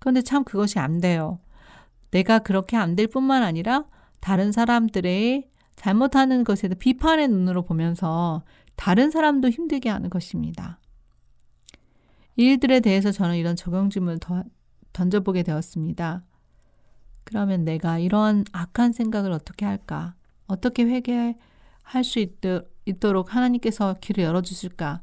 그런데 0.00 0.20
참 0.20 0.44
그것이 0.44 0.78
안 0.80 1.00
돼요. 1.00 1.38
내가 2.10 2.40
그렇게 2.40 2.76
안 2.76 2.96
될 2.96 3.06
뿐만 3.06 3.42
아니라 3.42 3.84
다른 4.20 4.52
사람들의 4.52 5.48
잘못하는 5.76 6.44
것에 6.44 6.68
대해 6.68 6.78
비판의 6.78 7.28
눈으로 7.28 7.62
보면서 7.62 8.42
다른 8.76 9.10
사람도 9.10 9.48
힘들게 9.48 9.88
하는 9.88 10.10
것입니다. 10.10 10.78
일들에 12.36 12.80
대해서 12.80 13.12
저는 13.12 13.36
이런 13.36 13.56
적용 13.56 13.90
질문을 13.90 14.18
더 14.18 14.42
던져보게 14.92 15.42
되었습니다. 15.42 16.24
그러면 17.24 17.64
내가 17.64 17.98
이러한 17.98 18.44
악한 18.52 18.92
생각을 18.92 19.32
어떻게 19.32 19.64
할까? 19.64 20.14
어떻게 20.46 20.84
회개할 20.84 22.04
수 22.04 22.24
있도록 22.86 23.34
하나님께서 23.34 23.96
길을 24.00 24.24
열어주실까? 24.24 25.00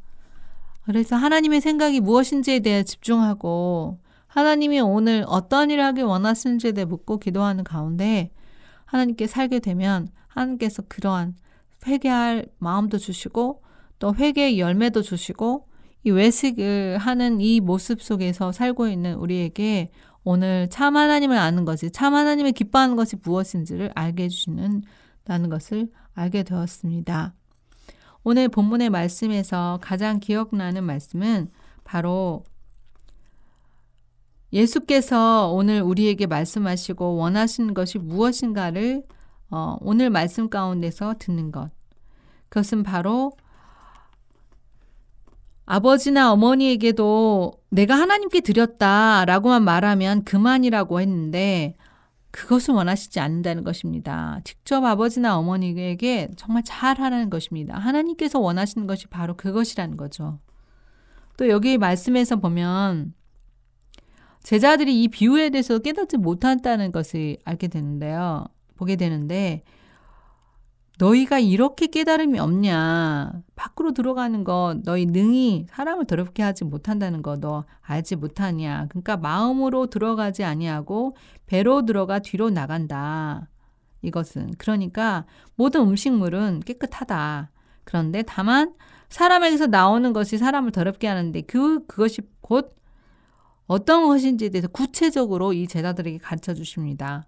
그래서 0.84 1.16
하나님의 1.16 1.62
생각이 1.62 2.00
무엇인지에 2.00 2.60
대해 2.60 2.84
집중하고 2.84 4.00
하나님이 4.28 4.80
오늘 4.80 5.26
어떤 5.28 5.70
일을 5.70 5.84
하길 5.84 6.04
원하시는지에 6.06 6.72
대해 6.72 6.86
묻고 6.86 7.18
기도하는 7.20 7.64
가운데 7.64 8.32
하나님께 8.86 9.28
살게 9.28 9.60
되면 9.60 10.10
하나님께서 10.28 10.84
그러한 10.88 11.36
회개할 11.86 12.46
마음도 12.60 12.98
주시고 12.98 13.62
또 14.00 14.16
회개의 14.16 14.60
열매도 14.60 15.02
주시고 15.02 15.68
이 16.04 16.12
외식을 16.12 16.98
하는 16.98 17.40
이 17.40 17.60
모습 17.60 18.02
속에서 18.02 18.52
살고 18.52 18.88
있는 18.88 19.16
우리에게 19.16 19.92
오늘 20.24 20.68
참 20.70 20.98
하나님을 20.98 21.38
아는 21.38 21.66
것이 21.66 21.92
참 21.92 22.14
하나님을 22.14 22.52
기뻐하는 22.52 22.96
것이 22.96 23.16
무엇인지를 23.24 23.92
알게 23.96 24.24
해주시는다는 24.24 25.50
것을 25.50 25.90
알게 26.14 26.44
되었습니다. 26.44 27.34
오늘 28.24 28.50
본문의 28.50 28.90
말씀에서 28.90 29.80
가장 29.82 30.20
기억나는 30.20 30.84
말씀은 30.84 31.50
바로 31.84 32.44
예수께서 34.54 35.52
오늘 35.52 35.82
우리에게 35.82 36.28
말씀하시고 36.28 37.16
원하시는 37.16 37.74
것이 37.74 37.98
무엇인가를 37.98 39.04
어, 39.50 39.78
오늘 39.82 40.10
말씀 40.10 40.50
가운데서 40.50 41.16
듣는 41.20 41.52
것. 41.52 41.72
그것은 42.50 42.84
바로 42.84 43.32
아버지나 45.66 46.32
어머니에게도 46.34 47.54
내가 47.70 47.96
하나님께 47.96 48.42
드렸다 48.42 49.26
라고만 49.26 49.64
말하면 49.64 50.24
그만이라고 50.24 51.00
했는데 51.00 51.76
그것을 52.32 52.74
원하시지 52.74 53.20
않는다는 53.20 53.64
것입니다. 53.64 54.40
직접 54.44 54.84
아버지나 54.84 55.38
어머니에게 55.38 56.30
정말 56.38 56.64
잘 56.66 57.00
하라는 57.00 57.30
것입니다. 57.30 57.78
하나님께서 57.78 58.40
원하시는 58.40 58.88
것이 58.88 59.08
바로 59.08 59.36
그것이라는 59.36 59.98
거죠. 59.98 60.40
또 61.38 61.50
여기 61.50 61.78
말씀에서 61.78 62.38
보면 62.38 63.14
제자들이 64.44 65.04
이 65.04 65.08
비유에 65.08 65.50
대해서 65.50 65.78
깨닫지 65.80 66.18
못한다는 66.18 66.92
것을 66.92 67.38
알게 67.46 67.68
되는데요. 67.68 68.46
보게 68.76 68.96
되는데 68.96 69.64
너희가 71.02 71.40
이렇게 71.40 71.88
깨달음이 71.88 72.38
없냐? 72.38 73.32
밖으로 73.56 73.92
들어가는 73.92 74.44
거 74.44 74.76
너희 74.84 75.08
능히 75.08 75.66
사람을 75.70 76.06
더럽게 76.06 76.44
하지 76.44 76.64
못한다는 76.64 77.24
거 77.24 77.38
너 77.42 77.66
알지 77.82 78.18
못하냐? 78.18 78.86
그러니까 78.90 79.18
마음으로 79.18 79.88
들어가지 79.88 80.44
아니하고 80.44 81.16
배로 81.48 81.86
들어가 81.86 82.20
뒤로 82.20 82.52
나간다. 82.52 83.50
이것은 84.04 84.52
그러니까 84.60 85.26
모든 85.56 85.82
음식물은 85.82 86.62
깨끗하다. 86.66 87.50
그런데 87.84 88.22
다만 88.22 88.76
사람에게서 89.10 89.68
나오는 89.68 90.14
것이 90.14 90.38
사람을 90.38 90.72
더럽게 90.72 91.08
하는데 91.08 91.42
그 91.42 91.84
그것이 91.88 92.22
곧 92.42 92.76
어떤 93.66 94.06
것인지에 94.06 94.50
대해서 94.50 94.68
구체적으로 94.68 95.54
이 95.54 95.66
제자들에게 95.66 96.20
가르쳐 96.20 96.54
주십니다. 96.54 97.26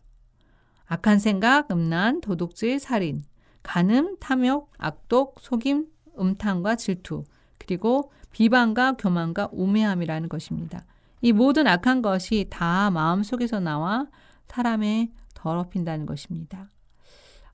악한 0.85 1.17
생각, 1.17 1.71
음란, 1.71 2.21
도둑질, 2.21 2.79
살인, 2.79 3.23
간음, 3.63 4.17
탐욕, 4.19 4.71
악독, 4.77 5.39
속임, 5.39 5.87
음탕과 6.19 6.75
질투, 6.75 7.23
그리고 7.57 8.11
비방과 8.31 8.93
교만과 8.93 9.49
우매함이라는 9.51 10.29
것입니다. 10.29 10.85
이 11.21 11.31
모든 11.31 11.67
악한 11.67 12.01
것이 12.01 12.47
다 12.49 12.91
마음속에서 12.91 13.59
나와 13.59 14.07
사람의 14.47 15.11
더럽힌다는 15.33 16.05
것입니다. 16.05 16.69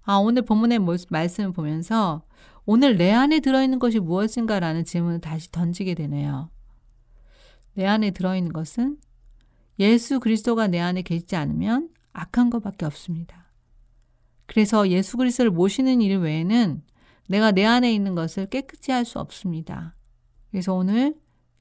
아, 0.04 0.16
오늘 0.18 0.42
본문의 0.42 0.80
말씀을 1.10 1.54
보면서 1.54 2.24
오늘 2.66 2.98
내 2.98 3.12
안에 3.12 3.40
들어있는 3.40 3.80
것이 3.80 4.00
무엇인가라는 4.00 4.84
질문을 4.84 5.22
다시 5.22 5.52
던지게 5.52 5.94
되네요. 5.96 6.50
내 7.74 7.86
안에 7.86 8.12
들어있는 8.12 8.52
것은 8.52 8.98
예수 9.80 10.20
그리스도가 10.20 10.68
내 10.68 10.80
안에 10.80 11.02
계시지 11.02 11.36
않으면 11.36 11.90
악한 12.12 12.50
것밖에 12.50 12.86
없습니다. 12.86 13.49
그래서 14.50 14.90
예수 14.90 15.16
그리스도를 15.16 15.52
모시는 15.52 16.02
일 16.02 16.18
외에는 16.18 16.82
내가 17.28 17.52
내 17.52 17.66
안에 17.66 17.94
있는 17.94 18.16
것을 18.16 18.48
깨끗이 18.48 18.92
할 18.92 19.06
수 19.06 19.20
없습니다. 19.20 19.96
그래서 20.50 20.74
오늘 20.74 21.14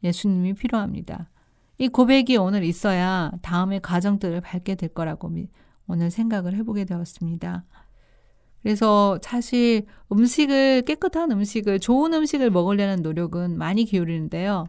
예수님이 0.02 0.54
필요합니다. 0.54 1.28
이 1.76 1.88
고백이 1.88 2.38
오늘 2.38 2.64
있어야 2.64 3.30
다음의 3.42 3.80
과정들을 3.82 4.40
밟게 4.40 4.76
될 4.76 4.88
거라고 4.88 5.30
오늘 5.86 6.10
생각을 6.10 6.54
해보게 6.54 6.86
되었습니다. 6.86 7.66
그래서 8.62 9.18
사실 9.22 9.84
음식을 10.10 10.82
깨끗한 10.82 11.30
음식을 11.30 11.80
좋은 11.80 12.14
음식을 12.14 12.50
먹으려는 12.50 13.02
노력은 13.02 13.58
많이 13.58 13.84
기울이는데요. 13.84 14.66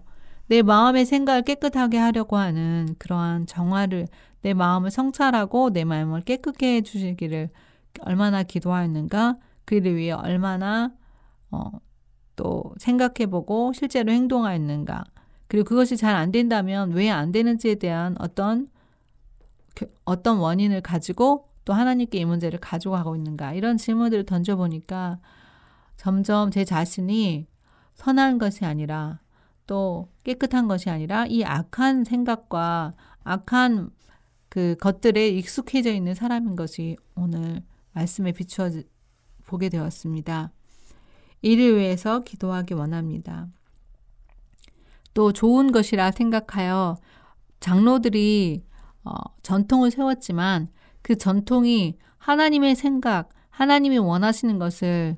내 0.47 0.61
마음의 0.61 1.05
생각을 1.05 1.43
깨끗하게 1.43 1.97
하려고 1.97 2.35
하는 2.35 2.95
그러한 2.97 3.45
정화를 3.45 4.09
내 4.41 4.53
마음을 4.53 4.91
성찰하고 4.91 5.69
내 5.69 5.85
마음을 5.85 6.21
깨끗게 6.21 6.75
해주시기를 6.77 7.49
얼마나 8.03 8.43
기도하였는가, 8.43 9.37
그를 9.65 9.95
위해 9.95 10.11
얼마나 10.11 10.91
어, 11.51 11.71
또 12.35 12.73
생각해보고 12.79 13.73
실제로 13.73 14.11
행동하였는가, 14.11 15.03
그리고 15.47 15.65
그것이 15.65 15.97
잘 15.97 16.15
안 16.15 16.31
된다면 16.31 16.91
왜 16.91 17.09
안 17.09 17.31
되는지에 17.31 17.75
대한 17.75 18.15
어떤 18.19 18.67
어떤 20.05 20.37
원인을 20.37 20.81
가지고 20.81 21.49
또 21.65 21.73
하나님께 21.73 22.19
이 22.19 22.25
문제를 22.25 22.59
가지고 22.59 22.95
가고 22.95 23.15
있는가. 23.15 23.53
이런 23.53 23.77
질문들을 23.77 24.25
던져보니까 24.25 25.19
점점 25.97 26.51
제 26.51 26.65
자신이 26.65 27.47
선한 27.95 28.37
것이 28.39 28.65
아니라 28.65 29.19
또 29.67 30.09
깨끗한 30.23 30.67
것이 30.67 30.89
아니라 30.89 31.25
이 31.27 31.43
악한 31.43 32.03
생각과 32.05 32.93
악한 33.23 33.91
그 34.49 34.75
것들에 34.81 35.29
익숙해져 35.29 35.91
있는 35.93 36.15
사람인 36.15 36.55
것이 36.55 36.97
오늘 37.15 37.61
말씀에 37.93 38.31
비추어 38.31 38.69
보게 39.45 39.69
되었습니다. 39.69 40.51
이를 41.41 41.77
위해서 41.77 42.23
기도하기 42.23 42.73
원합니다. 42.73 43.47
또 45.13 45.33
좋은 45.33 45.71
것이라 45.71 46.11
생각하여 46.11 46.97
장로들이 47.59 48.63
어, 49.03 49.13
전통을 49.41 49.91
세웠지만 49.91 50.67
그 51.01 51.17
전통이 51.17 51.97
하나님의 52.17 52.75
생각, 52.75 53.29
하나님이 53.49 53.97
원하시는 53.97 54.59
것을 54.59 55.17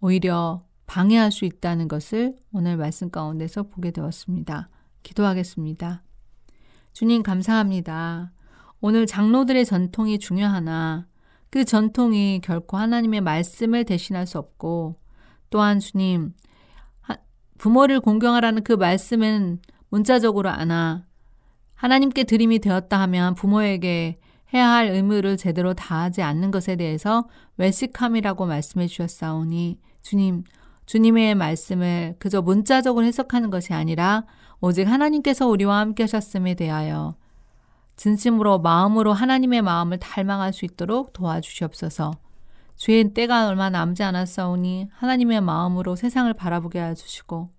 오히려 0.00 0.64
방해할 0.86 1.30
수 1.32 1.44
있다는 1.44 1.88
것을 1.88 2.36
오늘 2.52 2.76
말씀 2.76 3.10
가운데서 3.10 3.64
보게 3.64 3.90
되었습니다. 3.90 4.68
기도하겠습니다. 5.02 6.02
주님 6.92 7.22
감사합니다. 7.22 8.32
오늘 8.80 9.06
장로들의 9.06 9.64
전통이 9.64 10.18
중요하나 10.18 11.06
그 11.50 11.64
전통이 11.64 12.40
결코 12.42 12.76
하나님의 12.76 13.20
말씀을 13.20 13.84
대신할 13.84 14.26
수 14.26 14.38
없고 14.38 14.96
또한 15.50 15.80
주님 15.80 16.32
부모를 17.58 18.00
공경하라는 18.00 18.62
그 18.62 18.72
말씀은 18.72 19.58
문자적으로 19.90 20.48
안아 20.48 21.04
하나님께 21.74 22.24
드림이 22.24 22.60
되었다 22.60 23.00
하면 23.02 23.34
부모에게 23.34 24.18
해야 24.54 24.68
할 24.68 24.88
의무를 24.88 25.36
제대로 25.36 25.74
다하지 25.74 26.22
않는 26.22 26.50
것에 26.50 26.76
대해서 26.76 27.28
외식함이라고 27.56 28.46
말씀해 28.46 28.86
주셨사오니 28.86 29.78
주님 30.02 30.44
주님의 30.86 31.34
말씀을 31.34 32.16
그저 32.18 32.42
문자적으로 32.42 33.04
해석하는 33.04 33.50
것이 33.50 33.72
아니라 33.72 34.24
오직 34.60 34.88
하나님께서 34.88 35.46
우리와 35.46 35.78
함께 35.78 36.02
하셨음에 36.02 36.54
대하여 36.54 37.14
진심으로 38.00 38.60
마음으로 38.60 39.12
하나님의 39.12 39.60
마음을 39.60 39.98
닮아갈 39.98 40.54
수 40.54 40.64
있도록 40.64 41.12
도와주시옵소서. 41.12 42.12
주의 42.76 43.12
때가 43.12 43.46
얼마 43.46 43.68
남지 43.68 44.02
않았사오니 44.02 44.88
하나님의 44.90 45.42
마음으로 45.42 45.96
세상을 45.96 46.32
바라보게 46.32 46.78
하여 46.78 46.94
주시고 46.94 47.50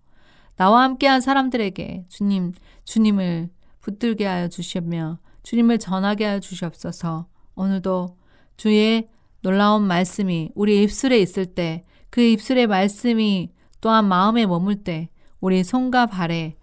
나와 0.56 0.82
함께한 0.82 1.21
사람들에게 1.21 2.06
주님, 2.10 2.54
주님을 2.86 3.49
붙들게 3.82 4.25
하여 4.25 4.47
주시며 4.47 5.19
주님을 5.43 5.77
전하게 5.77 6.25
하여 6.25 6.39
주시옵소서. 6.39 7.27
오늘도 7.54 8.17
주의 8.58 9.08
놀라운 9.41 9.84
말씀이 9.84 10.49
우리 10.56 10.82
입술에 10.82 11.19
있을 11.19 11.45
때 11.45 11.86
그 12.12 12.21
입술의 12.21 12.67
말씀이 12.67 13.51
또한 13.80 14.06
마음에 14.06 14.45
머물 14.45 14.84
때 14.84 15.10
우리 15.39 15.63
손과 15.63 16.06
발에 16.06 16.56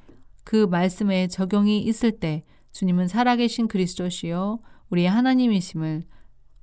그 0.44 0.66
말씀의 0.66 1.28
적용이 1.28 1.80
있을 1.80 2.12
때 2.12 2.44
주님은 2.78 3.08
살아계신 3.08 3.66
그리스도시요 3.66 4.60
우리 4.88 5.04
하나님이심을 5.04 6.04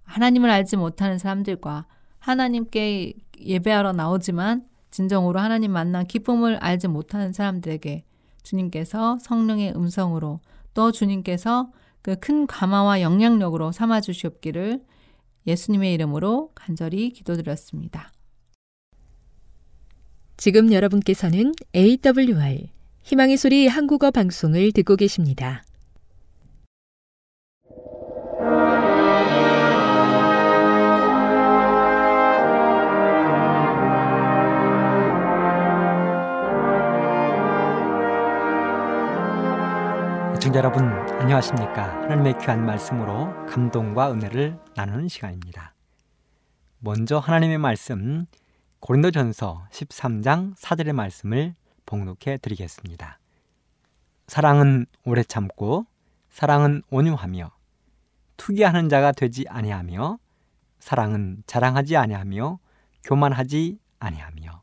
하나님을 0.03 0.49
알지 0.49 0.77
못하는 0.77 1.17
사람들과 1.17 1.87
하나님께 2.19 3.15
예배하러 3.37 3.91
나오지만 3.91 4.65
진정으로 4.91 5.41
하나님 5.41 5.73
만난 5.73 6.07
기쁨을 6.07 6.55
알지 6.55 6.87
못하는 6.87 7.33
사람들에게 7.33 8.05
주님께서 8.43 9.17
성령의 9.19 9.73
음성으로 9.75 10.39
또 10.73 10.93
주님께서 10.93 11.73
그 12.01 12.15
큰 12.15 12.47
감화와 12.47 13.01
영향력으로 13.01 13.73
삼아 13.73 13.99
주시옵기를 13.99 14.85
예수님의 15.47 15.93
이름으로 15.95 16.51
간절히 16.55 17.09
기도드렸습니다. 17.09 18.09
지금 20.37 20.71
여러분께서는 20.71 21.51
AWR 21.75 22.69
희망의 23.03 23.35
소리 23.35 23.67
한국어 23.67 24.11
방송을 24.11 24.71
듣고 24.71 24.95
계십니다. 24.95 25.64
애청자 40.45 40.59
여러분 40.59 40.83
안녕하십니까? 41.19 42.03
하나님의 42.03 42.37
귀한 42.39 42.67
말씀으로 42.67 43.33
감동과 43.47 44.11
은혜를 44.11 44.59
나누는 44.75 45.07
시간입니다. 45.07 45.73
먼저 46.77 47.17
하나님의 47.17 47.57
말씀 47.57 48.27
고린도전서 48.79 49.69
13장 49.71 50.55
4절의 50.55 50.93
말씀을 50.93 51.55
봉독해 51.87 52.37
드리겠습니다. 52.43 53.17
사랑은 54.27 54.85
오래 55.03 55.23
참고 55.23 55.87
사랑은 56.29 56.83
온유하며 56.91 57.49
투기하는 58.37 58.87
자가 58.87 59.13
되지 59.13 59.45
아니하며 59.49 60.19
사랑은 60.77 61.41
자랑하지 61.47 61.97
아니하며 61.97 62.59
교만하지 63.03 63.79
아니하며. 63.97 64.61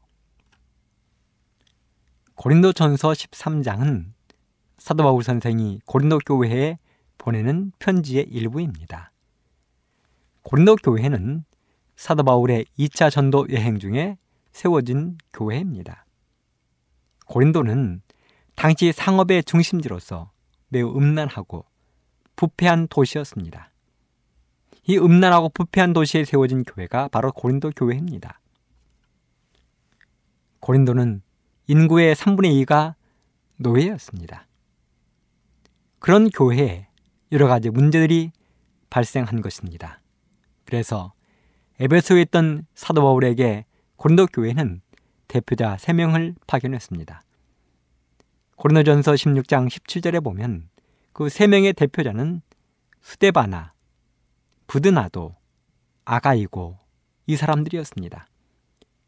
고린도전서 2.37 3.11
13장은 3.11 4.13
사도 4.83 5.05
바울 5.05 5.23
선생이 5.23 5.79
고린도 5.87 6.19
교회에 6.27 6.77
보내는 7.17 7.71
편지의 7.79 8.25
일부입니다. 8.29 9.13
고린도 10.43 10.75
교회는 10.75 11.45
사도 11.95 12.25
바울의 12.25 12.65
2차 12.77 13.09
전도 13.09 13.47
여행 13.51 13.79
중에 13.79 14.19
세워진 14.51 15.19
교회입니다. 15.33 16.05
고린도는 17.27 18.03
당시 18.57 18.91
상업의 18.91 19.45
중심지로서 19.45 20.33
매우 20.67 20.93
음란하고 20.97 21.65
부패한 22.35 22.89
도시였습니다. 22.89 23.71
이 24.89 24.99
음란하고 24.99 25.51
부패한 25.51 25.93
도시에 25.93 26.25
세워진 26.25 26.65
교회가 26.65 27.07
바로 27.07 27.31
고린도 27.31 27.71
교회입니다. 27.77 28.41
고린도는 30.59 31.23
인구의 31.69 32.17
3분의 32.17 32.67
2가 32.67 32.97
노예였습니다. 33.59 34.49
그런 36.03 36.31
교회에 36.31 36.89
여러 37.31 37.47
가지 37.47 37.71
문제들이 37.71 38.33
발생한 38.91 39.41
것입니다. 39.41 40.01
그래서 40.65 41.13
에베소에 41.79 42.23
있던 42.23 42.67
사도 42.75 43.03
바울에게 43.03 43.67
고린도 43.95 44.27
교회는 44.33 44.81
대표자 45.29 45.77
3명을 45.77 46.35
파견했습니다. 46.49 47.23
고린도전서 48.57 49.13
16장 49.13 49.69
17절에 49.69 50.25
보면 50.25 50.71
그 51.13 51.27
3명의 51.27 51.77
대표자는 51.77 52.43
스데바나, 53.01 53.73
부드나도, 54.67 55.37
아가이고 56.05 56.79
이 57.29 57.37
사람들이었습니다. 57.37 58.27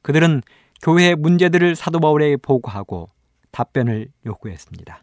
그들은 0.02 0.42
교회의 0.80 1.16
문제들을 1.16 1.74
사도 1.74 1.98
바울에게 1.98 2.36
보고하고 2.36 3.10
답변을 3.50 4.12
요구했습니다. 4.24 5.02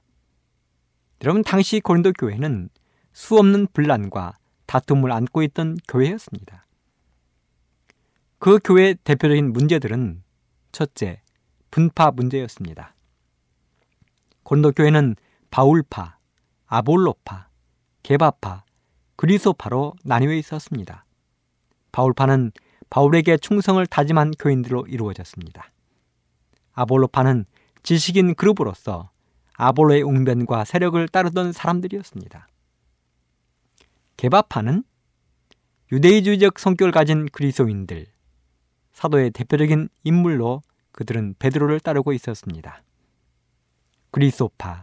여러분 1.23 1.43
당시 1.43 1.79
고린도 1.79 2.13
교회는 2.13 2.69
수없는 3.13 3.67
분란과 3.73 4.33
다툼을 4.65 5.11
안고 5.11 5.43
있던 5.43 5.77
교회였습니다. 5.87 6.65
그 8.39 8.57
교회의 8.63 8.95
대표적인 9.03 9.53
문제들은 9.53 10.23
첫째, 10.71 11.21
분파 11.69 12.11
문제였습니다. 12.11 12.95
고린도 14.41 14.71
교회는 14.71 15.15
바울파, 15.51 16.17
아볼로파, 16.65 17.49
게바파, 18.01 18.63
그리소파로 19.15 19.93
나뉘어 20.03 20.33
있었습니다. 20.33 21.05
바울파는 21.91 22.51
바울에게 22.89 23.37
충성을 23.37 23.85
다짐한 23.85 24.31
교인들로 24.39 24.87
이루어졌습니다. 24.87 25.71
아볼로파는 26.73 27.45
지식인 27.83 28.33
그룹으로서 28.33 29.11
아볼로의 29.61 30.01
웅변과 30.01 30.65
세력을 30.65 31.07
따르던 31.09 31.51
사람들이었습니다. 31.51 32.47
개바파는 34.17 34.83
유대주의적 35.91 36.57
성격을 36.57 36.91
가진 36.91 37.27
그리스도인들, 37.27 38.07
사도의 38.93 39.29
대표적인 39.29 39.89
인물로 40.03 40.63
그들은 40.93 41.35
베드로를 41.37 41.79
따르고 41.79 42.11
있었습니다. 42.13 42.81
그리스도파, 44.09 44.81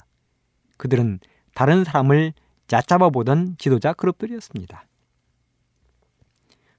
그들은 0.76 1.18
다른 1.54 1.82
사람을 1.82 2.32
짜잡아 2.68 3.10
보던 3.10 3.56
지도자 3.58 3.92
그룹들이었습니다. 3.94 4.86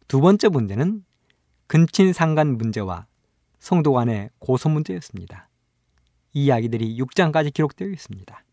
두 0.07 0.21
번째 0.21 0.47
문제는 0.47 1.03
근친 1.67 2.13
상간 2.13 2.57
문제와 2.57 3.07
성도 3.59 3.91
간의 3.91 4.29
고소 4.39 4.69
문제였습니다. 4.69 5.48
이 6.33 6.45
이야기들이 6.45 6.97
6장까지 6.97 7.53
기록되어 7.53 7.87
있습니다. 7.87 8.43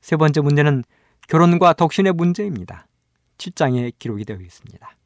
세 0.00 0.16
번째 0.16 0.40
문제는 0.40 0.84
결혼과 1.28 1.72
독신의 1.72 2.12
문제입니다. 2.12 2.86
7장에 3.36 3.92
기록이 3.98 4.24
되어 4.24 4.38
있습니다. 4.38 4.96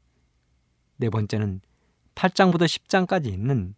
네 0.99 1.11
번째는 1.11 1.61
8장부터 2.15 2.65
10장까지 2.65 3.27
있는 3.27 3.75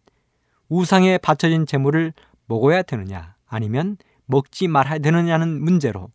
우상에 0.69 1.17
바쳐진 1.17 1.65
재물을 1.65 2.13
먹어야 2.47 2.81
되느냐 2.83 3.35
아니면 3.47 3.97
먹지 4.25 4.67
말아야 4.67 4.99
되느냐는 4.99 5.61
문제로 5.61 6.11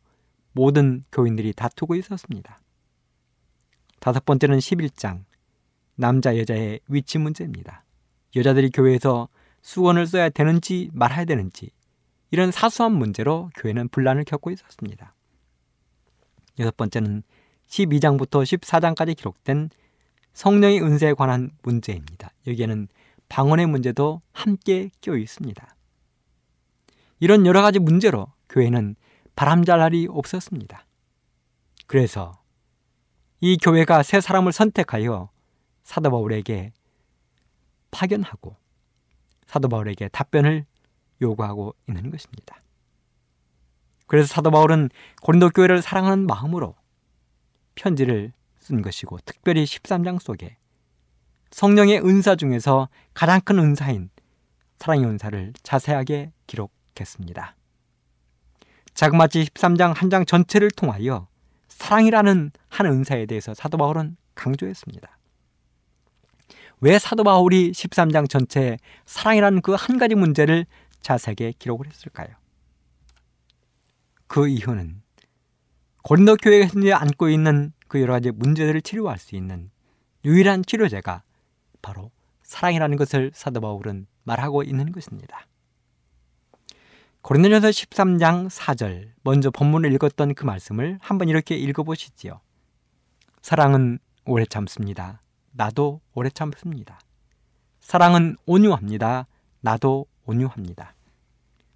모든 0.52 1.02
교인들이 1.12 1.52
다투고 1.52 1.94
있었습니다. 1.96 2.58
다섯 4.00 4.24
번째는 4.24 4.58
11장 4.58 5.24
남자 5.94 6.36
여자의 6.38 6.80
위치 6.88 7.18
문제입니다. 7.18 7.84
여자들이 8.34 8.70
교회에서 8.70 9.28
수건을 9.62 10.06
써야 10.06 10.28
되는지 10.28 10.90
말아야 10.92 11.24
되는지 11.24 11.70
이런 12.30 12.50
사소한 12.50 12.92
문제로 12.92 13.50
교회는 13.56 13.88
분란을 13.88 14.24
겪고 14.24 14.50
있었습니다. 14.50 15.14
여섯 16.58 16.76
번째는 16.76 17.22
12장부터 17.68 18.42
14장까지 18.42 19.16
기록된 19.16 19.70
성령의 20.32 20.82
은사에 20.82 21.14
관한 21.14 21.50
문제입니다. 21.62 22.30
여기에는 22.46 22.88
방언의 23.28 23.66
문제도 23.66 24.20
함께 24.32 24.90
끼어 25.00 25.16
있습니다. 25.16 25.76
이런 27.20 27.46
여러 27.46 27.62
가지 27.62 27.78
문제로 27.78 28.32
교회는 28.48 28.96
바람잘 29.36 29.78
날이 29.78 30.06
없었습니다. 30.10 30.86
그래서 31.86 32.40
이 33.40 33.56
교회가 33.56 34.02
새 34.02 34.20
사람을 34.20 34.52
선택하여 34.52 35.30
사도 35.82 36.10
바울에게 36.10 36.72
파견하고 37.90 38.56
사도 39.50 39.68
바울에게 39.68 40.06
답변을 40.10 40.64
요구하고 41.20 41.74
있는 41.88 42.12
것입니다. 42.12 42.60
그래서 44.06 44.28
사도 44.32 44.52
바울은 44.52 44.90
고린도 45.22 45.50
교회를 45.50 45.82
사랑하는 45.82 46.24
마음으로 46.24 46.76
편지를 47.74 48.32
쓴 48.60 48.80
것이고 48.80 49.18
특별히 49.24 49.64
13장 49.64 50.20
속에 50.20 50.56
성령의 51.50 51.98
은사 52.06 52.36
중에서 52.36 52.88
가장 53.12 53.40
큰 53.40 53.58
은사인 53.58 54.10
사랑의 54.78 55.06
은사를 55.06 55.52
자세하게 55.64 56.30
기록했습니다. 56.46 57.56
자그마치 58.94 59.46
13장 59.46 59.94
한 59.94 60.10
장 60.10 60.24
전체를 60.24 60.70
통하여 60.70 61.26
사랑이라는 61.66 62.52
한 62.68 62.86
은사에 62.86 63.26
대해서 63.26 63.52
사도 63.54 63.78
바울은 63.78 64.16
강조했습니다. 64.36 65.18
왜 66.80 66.98
사도 66.98 67.24
바울이 67.24 67.72
13장 67.72 68.28
전체에 68.28 68.78
사랑이라는 69.06 69.60
그 69.62 69.74
한 69.74 69.98
가지 69.98 70.14
문제를 70.14 70.66
자세하게 71.00 71.54
기록을 71.58 71.86
했을까요? 71.86 72.28
그 74.26 74.48
이유는 74.48 75.02
고린도 76.02 76.36
교회가 76.36 76.66
현재 76.66 76.92
안고 76.92 77.28
있는 77.28 77.72
그 77.88 78.00
여러 78.00 78.14
가지 78.14 78.30
문제들을 78.30 78.80
치료할 78.82 79.18
수 79.18 79.36
있는 79.36 79.70
유일한 80.24 80.62
치료제가 80.64 81.22
바로 81.82 82.10
사랑이라는 82.42 82.96
것을 82.96 83.32
사도 83.34 83.60
바울은 83.60 84.06
말하고 84.24 84.62
있는 84.62 84.92
것입니다. 84.92 85.46
고린도전서 87.22 87.68
13장 87.68 88.48
4절 88.48 89.10
먼저 89.22 89.50
본문을 89.50 89.92
읽었던 89.94 90.34
그 90.34 90.44
말씀을 90.44 90.98
한번 91.02 91.28
이렇게 91.28 91.56
읽어보시지요. 91.56 92.40
사랑은 93.42 93.98
오래 94.24 94.46
참습니다. 94.46 95.20
나도 95.52 96.00
오래 96.14 96.30
참습니다. 96.30 96.98
사랑은 97.80 98.36
온유합니다. 98.46 99.26
나도 99.60 100.06
온유합니다. 100.24 100.94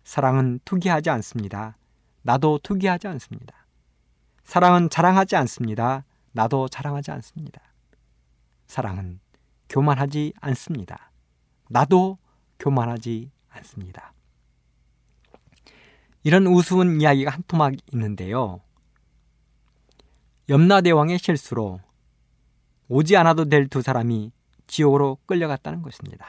사랑은 0.04 0.60
투기하지 0.64 1.10
않습니다. 1.10 1.76
나도 2.22 2.60
투기하지 2.62 3.08
않습니다. 3.08 3.66
사랑은 4.44 4.90
자랑하지 4.90 5.36
않습니다. 5.36 6.04
나도 6.32 6.68
자랑하지 6.68 7.10
않습니다. 7.12 7.60
사랑은 8.66 9.20
교만하지 9.68 10.34
않습니다. 10.40 11.10
나도 11.68 12.18
교만하지 12.58 13.30
않습니다. 13.48 14.12
이런 16.22 16.46
우스운 16.46 17.00
이야기가 17.00 17.30
한 17.30 17.42
토막 17.46 17.74
있는데요. 17.92 18.60
염라대왕의 20.48 21.18
실수로 21.18 21.80
오지 22.88 23.16
않아도 23.16 23.46
될 23.46 23.68
두 23.68 23.82
사람이 23.82 24.32
지옥으로 24.66 25.18
끌려갔다는 25.26 25.82
것입니다. 25.82 26.26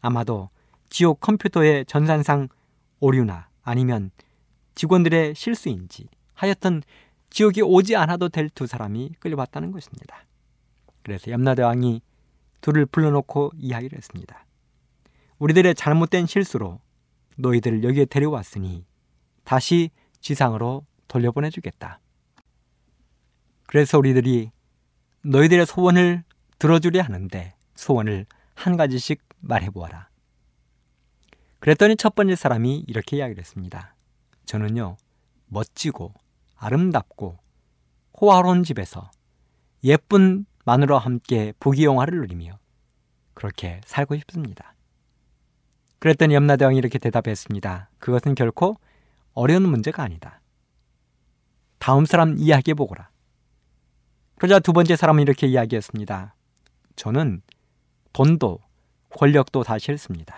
아마도 0.00 0.50
지옥 0.88 1.20
컴퓨터의 1.20 1.86
전산상 1.86 2.48
오류나 3.00 3.48
아니면 3.62 4.10
직원들의 4.74 5.34
실수인지 5.34 6.08
하여튼 6.34 6.82
지옥이 7.30 7.62
오지 7.62 7.96
않아도 7.96 8.28
될 8.28 8.48
두 8.50 8.66
사람이 8.66 9.14
끌려왔다는 9.18 9.72
것입니다. 9.72 10.24
그래서 11.02 11.30
염라대 11.30 11.62
왕이 11.62 12.02
둘을 12.60 12.86
불러놓고 12.86 13.52
이야기를 13.58 13.96
했습니다. 13.96 14.44
우리들의 15.38 15.74
잘못된 15.74 16.26
실수로 16.26 16.80
너희들을 17.36 17.82
여기에 17.82 18.04
데려왔으니 18.06 18.84
다시 19.44 19.90
지상으로 20.20 20.84
돌려보내주겠다. 21.08 21.98
그래서 23.66 23.98
우리들이 23.98 24.52
너희들의 25.24 25.66
소원을 25.66 26.24
들어주려 26.58 27.02
하는데 27.02 27.54
소원을 27.74 28.26
한 28.54 28.76
가지씩 28.76 29.22
말해보아라. 29.40 30.08
그랬더니 31.60 31.96
첫 31.96 32.14
번째 32.14 32.34
사람이 32.34 32.84
이렇게 32.88 33.18
이야기를 33.18 33.40
했습니다. 33.40 33.94
저는요, 34.46 34.96
멋지고 35.46 36.12
아름답고 36.56 37.38
호화로운 38.20 38.64
집에서 38.64 39.10
예쁜 39.84 40.44
마누라와 40.64 41.00
함께 41.00 41.52
부귀영화를 41.60 42.18
누리며 42.18 42.58
그렇게 43.34 43.80
살고 43.84 44.16
싶습니다. 44.18 44.74
그랬더니 45.98 46.34
염라대왕이 46.34 46.76
이렇게 46.78 46.98
대답했습니다. 46.98 47.90
그것은 47.98 48.34
결코 48.34 48.78
어려운 49.34 49.68
문제가 49.68 50.02
아니다. 50.02 50.40
다음 51.78 52.06
사람 52.06 52.36
이야기해 52.38 52.74
보거라. 52.74 53.11
그러자 54.42 54.58
두 54.58 54.72
번째 54.72 54.96
사람은 54.96 55.22
이렇게 55.22 55.46
이야기했습니다. 55.46 56.34
저는 56.96 57.42
돈도 58.12 58.58
권력도 59.10 59.62
다 59.62 59.78
싫습니다. 59.78 60.36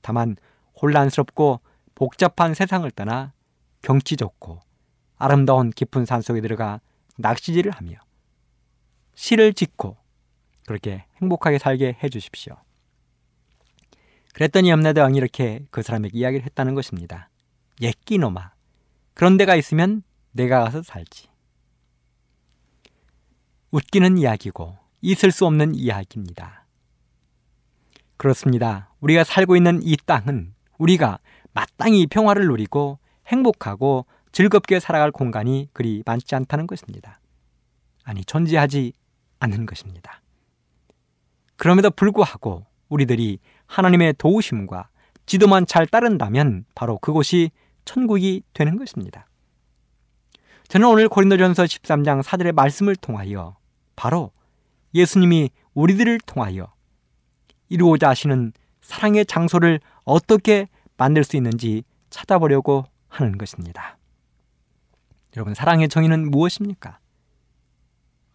다만 0.00 0.36
혼란스럽고 0.80 1.60
복잡한 1.96 2.54
세상을 2.54 2.88
떠나 2.92 3.32
경치 3.82 4.16
좋고 4.16 4.60
아름다운 5.16 5.70
깊은 5.70 6.04
산속에 6.04 6.40
들어가 6.40 6.80
낚시질을 7.16 7.72
하며 7.72 7.96
시를 9.16 9.54
짓고 9.54 9.96
그렇게 10.68 11.06
행복하게 11.20 11.58
살게 11.58 11.98
해 12.00 12.08
주십시오. 12.08 12.54
그랬더니 14.34 14.70
염라대왕이 14.70 15.18
이렇게 15.18 15.66
그 15.72 15.82
사람에게 15.82 16.16
이야기를 16.16 16.46
했다는 16.46 16.76
것입니다. 16.76 17.28
예끼놈아 17.80 18.52
그런 19.14 19.36
데가 19.36 19.56
있으면 19.56 20.04
내가 20.30 20.62
가서 20.62 20.84
살지. 20.84 21.31
웃기는 23.72 24.18
이야기고 24.18 24.76
있을 25.00 25.32
수 25.32 25.46
없는 25.46 25.74
이야기입니다. 25.74 26.66
그렇습니다. 28.18 28.90
우리가 29.00 29.24
살고 29.24 29.56
있는 29.56 29.80
이 29.82 29.96
땅은 29.96 30.54
우리가 30.78 31.18
마땅히 31.54 32.06
평화를 32.06 32.46
누리고 32.46 32.98
행복하고 33.26 34.06
즐겁게 34.30 34.78
살아갈 34.78 35.10
공간이 35.10 35.68
그리 35.72 36.02
많지 36.04 36.34
않다는 36.34 36.66
것입니다. 36.66 37.18
아니, 38.04 38.24
존재하지 38.24 38.92
않는 39.40 39.66
것입니다. 39.66 40.20
그럼에도 41.56 41.90
불구하고 41.90 42.66
우리들이 42.88 43.38
하나님의 43.66 44.14
도우심과 44.18 44.88
지도만 45.24 45.66
잘 45.66 45.86
따른다면 45.86 46.66
바로 46.74 46.98
그곳이 46.98 47.50
천국이 47.84 48.42
되는 48.52 48.76
것입니다. 48.76 49.26
저는 50.68 50.86
오늘 50.88 51.08
고린도전서 51.08 51.64
13장 51.64 52.22
4절의 52.22 52.52
말씀을 52.52 52.96
통하여 52.96 53.56
바로 53.96 54.32
예수님이 54.94 55.50
우리들을 55.74 56.20
통하여 56.26 56.72
이루고자 57.68 58.10
하시는 58.10 58.52
사랑의 58.80 59.24
장소를 59.24 59.80
어떻게 60.04 60.68
만들 60.96 61.24
수 61.24 61.36
있는지 61.36 61.84
찾아보려고 62.10 62.84
하는 63.08 63.38
것입니다. 63.38 63.96
여러분, 65.36 65.54
사랑의 65.54 65.88
정의는 65.88 66.30
무엇입니까? 66.30 66.98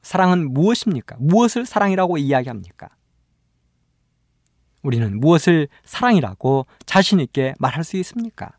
사랑은 0.02 0.52
무엇입니까? 0.54 1.18
무엇을 1.20 1.66
사랑이라고 1.66 2.18
이야기합니까? 2.18 2.90
우리는 4.82 5.20
무엇을 5.20 5.68
사랑이라고 5.84 6.66
자신있게 6.86 7.56
말할 7.60 7.84
수 7.84 7.98
있습니까? 7.98 8.52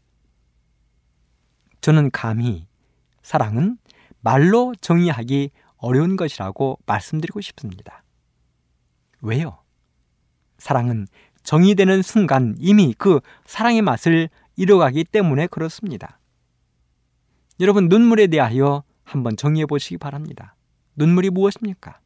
저는 1.80 2.10
감히 2.10 2.66
사랑은 3.22 3.78
말로 4.20 4.74
정의하기 4.80 5.50
어려운 5.78 6.16
것이라고 6.16 6.78
말씀드리고 6.86 7.40
싶습니다. 7.40 8.04
왜요? 9.20 9.58
사랑은 10.58 11.06
정의되는 11.42 12.02
순간 12.02 12.56
이미 12.58 12.94
그 12.96 13.20
사랑의 13.46 13.82
맛을 13.82 14.28
잃어가기 14.56 15.04
때문에 15.04 15.46
그렇습니다. 15.46 16.18
여러분, 17.60 17.88
눈물에 17.88 18.26
대하여 18.26 18.82
한번 19.04 19.36
정의해 19.36 19.66
보시기 19.66 19.98
바랍니다. 19.98 20.54
눈물이 20.96 21.30
무엇입니까? 21.30 22.00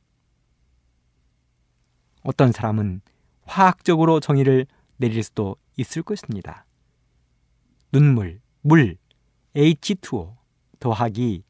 어떤 2.22 2.52
사람은 2.52 3.00
화학적으로 3.44 4.20
정의를 4.20 4.66
내릴 4.96 5.22
수도 5.22 5.56
있을 5.76 6.02
것입니다. 6.02 6.64
눈물, 7.90 8.40
물, 8.60 8.96
H2O 9.56 10.36
더하기 10.78 11.42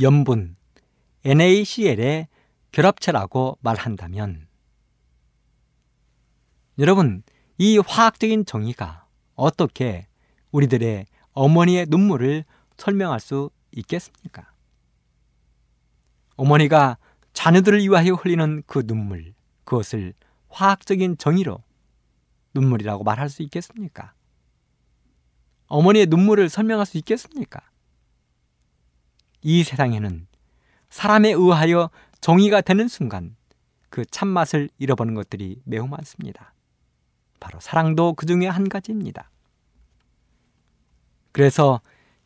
염분 0.00 0.56
NaCl의 1.24 2.28
결합체라고 2.72 3.58
말한다면 3.60 4.46
여러분, 6.78 7.22
이 7.56 7.78
화학적인 7.78 8.46
정의가 8.46 9.06
어떻게 9.34 10.08
우리들의 10.50 11.06
어머니의 11.32 11.86
눈물을 11.88 12.44
설명할 12.76 13.20
수 13.20 13.50
있겠습니까? 13.70 14.52
어머니가 16.36 16.98
자녀들을 17.32 17.80
위하여 17.80 18.14
흘리는 18.14 18.62
그 18.66 18.84
눈물, 18.86 19.34
그것을 19.64 20.14
화학적인 20.48 21.18
정의로 21.18 21.62
눈물이라고 22.54 23.04
말할 23.04 23.28
수 23.28 23.42
있겠습니까? 23.42 24.14
어머니의 25.68 26.06
눈물을 26.06 26.48
설명할 26.48 26.86
수 26.86 26.98
있겠습니까? 26.98 27.60
이 29.42 29.62
세상에는 29.62 30.26
사람에 30.94 31.32
의하여 31.32 31.90
정의가 32.20 32.60
되는 32.60 32.86
순간 32.86 33.34
그 33.90 34.04
참맛을 34.04 34.70
잃어버는 34.78 35.14
것들이 35.14 35.60
매우 35.64 35.88
많습니다. 35.88 36.54
바로 37.40 37.58
사랑도 37.58 38.12
그 38.12 38.26
중에 38.26 38.46
한 38.46 38.68
가지입니다. 38.68 39.28
그래서 41.32 41.80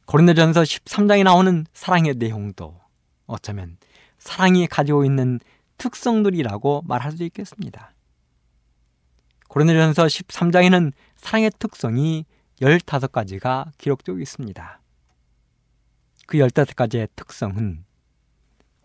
고린도전서 0.05 0.65
13장에 0.65 1.25
나오는 1.25 1.65
사랑의 1.73 2.17
내용도 2.17 2.79
어쩌면 3.27 3.79
사랑이 4.19 4.67
가지고 4.67 5.07
있는 5.07 5.41
특성들이라고 5.79 6.83
말할 6.85 7.13
수 7.13 7.25
있겠습니다. 7.25 7.95
고린도전서 9.49 10.05
13장에는 10.05 10.93
사랑의 11.17 11.53
특성이 11.59 12.27
15가지가 12.61 13.73
기록되고 13.79 14.19
있습니다. 14.19 14.81
그 16.27 16.37
15가지의 16.37 17.09
특성은 17.17 17.88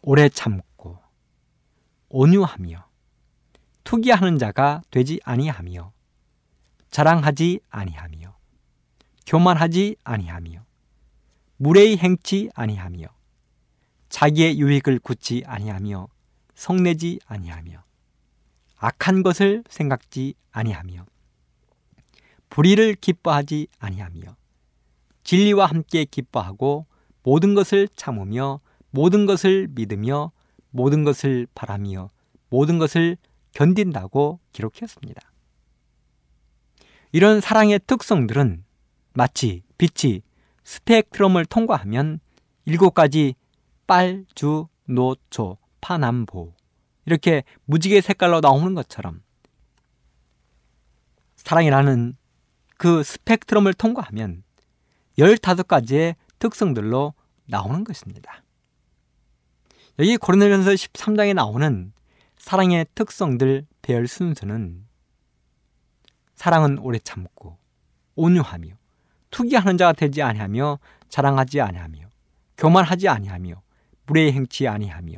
오래 0.05 0.27
참고 0.27 0.99
온유하며 2.09 2.85
투기하는 3.85 4.37
자가 4.37 4.81
되지 4.91 5.21
아니하며 5.23 5.93
자랑하지 6.91 7.61
아니하며 7.69 8.35
교만하지 9.25 9.95
아니하며 10.03 10.65
무례히 11.55 11.95
행치 11.95 12.49
아니하며 12.53 13.07
자기의 14.09 14.59
유익을 14.59 14.99
굳지 14.99 15.43
아니하며 15.45 16.09
성내지 16.53 17.21
아니하며 17.25 17.81
악한 18.75 19.23
것을 19.23 19.63
생각지 19.69 20.33
아니하며 20.51 21.05
불의를 22.49 22.95
기뻐하지 22.95 23.67
아니하며 23.79 24.35
진리와 25.23 25.67
함께 25.67 26.03
기뻐하고 26.03 26.87
모든 27.23 27.53
것을 27.53 27.87
참으며 27.87 28.59
모든 28.93 29.25
것을 29.25 29.67
믿으며 29.71 30.31
모든 30.69 31.03
것을 31.03 31.47
바라며 31.55 32.09
모든 32.49 32.77
것을 32.77 33.17
견딘다고 33.51 34.39
기록했습니다. 34.51 35.19
이런 37.11 37.41
사랑의 37.41 37.79
특성들은 37.87 38.63
마치 39.13 39.63
빛이 39.79 40.21
스펙트럼을 40.63 41.45
통과하면 41.45 42.19
일곱 42.65 42.93
가지 42.93 43.33
빨, 43.87 44.25
주, 44.35 44.67
노, 44.85 45.15
초, 45.31 45.57
파, 45.81 45.97
남, 45.97 46.27
보 46.27 46.53
이렇게 47.05 47.43
무지개 47.65 47.99
색깔로 47.99 48.41
나오는 48.41 48.75
것처럼 48.75 49.23
사랑이라는 51.35 52.15
그 52.77 53.01
스펙트럼을 53.01 53.73
통과하면 53.73 54.43
15가지의 55.17 56.15
특성들로 56.37 57.15
나오는 57.47 57.83
것입니다. 57.83 58.42
여기 59.99 60.17
고린도전서 60.17 60.71
13장에 60.71 61.35
나오는 61.35 61.93
사랑의 62.37 62.87
특성들 62.95 63.67
배열 63.83 64.07
순서는 64.07 64.85
사랑은 66.33 66.79
오래 66.79 66.97
참고 66.97 67.57
온유하며 68.15 68.69
투기하는 69.29 69.77
자가 69.77 69.93
되지 69.93 70.23
아니하며 70.23 70.79
자랑하지 71.09 71.61
아니하며 71.61 72.09
교만하지 72.57 73.07
아니하며 73.07 73.61
무례 74.07 74.31
행치 74.31 74.67
아니하며 74.67 75.13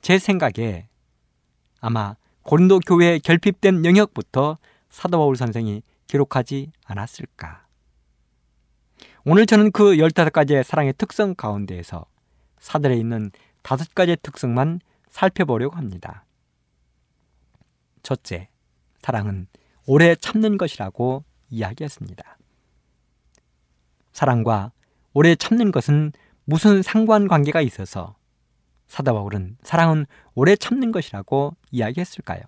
제 0.00 0.18
생각에 0.18 0.88
아마 1.80 2.16
고린도 2.42 2.80
교회에 2.80 3.18
결핍된 3.18 3.84
영역부터 3.84 4.56
사도 4.88 5.18
바울 5.18 5.36
선생이 5.36 5.82
기록하지 6.06 6.72
않았을까. 6.84 7.66
오늘 9.24 9.44
저는 9.44 9.70
그 9.70 9.96
15가지의 9.96 10.62
사랑의 10.62 10.94
특성 10.96 11.34
가운데에서 11.34 12.06
사들에 12.58 12.96
있는 12.96 13.30
다섯 13.62 13.94
가지의 13.94 14.18
특성만 14.22 14.80
살펴보려고 15.10 15.76
합니다. 15.76 16.24
첫째, 18.02 18.48
사랑은 19.02 19.46
오래 19.86 20.14
참는 20.14 20.56
것이라고 20.56 21.24
이야기했습니다. 21.50 22.38
사랑과 24.12 24.72
오래 25.12 25.34
참는 25.34 25.72
것은 25.72 26.12
무슨 26.44 26.82
상관관계가 26.82 27.60
있어서 27.62 28.16
사도 28.86 29.14
바울은 29.14 29.56
사랑은 29.62 30.06
오래 30.34 30.56
참는 30.56 30.92
것이라고 30.92 31.56
이야기했을까요? 31.70 32.42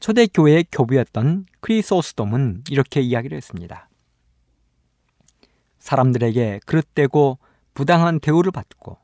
초대교회의 0.00 0.66
교부였던 0.70 1.46
크리소스돔은 1.60 2.64
이렇게 2.70 3.00
이야기를 3.00 3.36
했습니다. 3.36 3.88
사람들에게 5.78 6.60
그릇되고 6.66 7.38
부당한 7.78 8.18
대우를 8.18 8.50
받고 8.50 8.98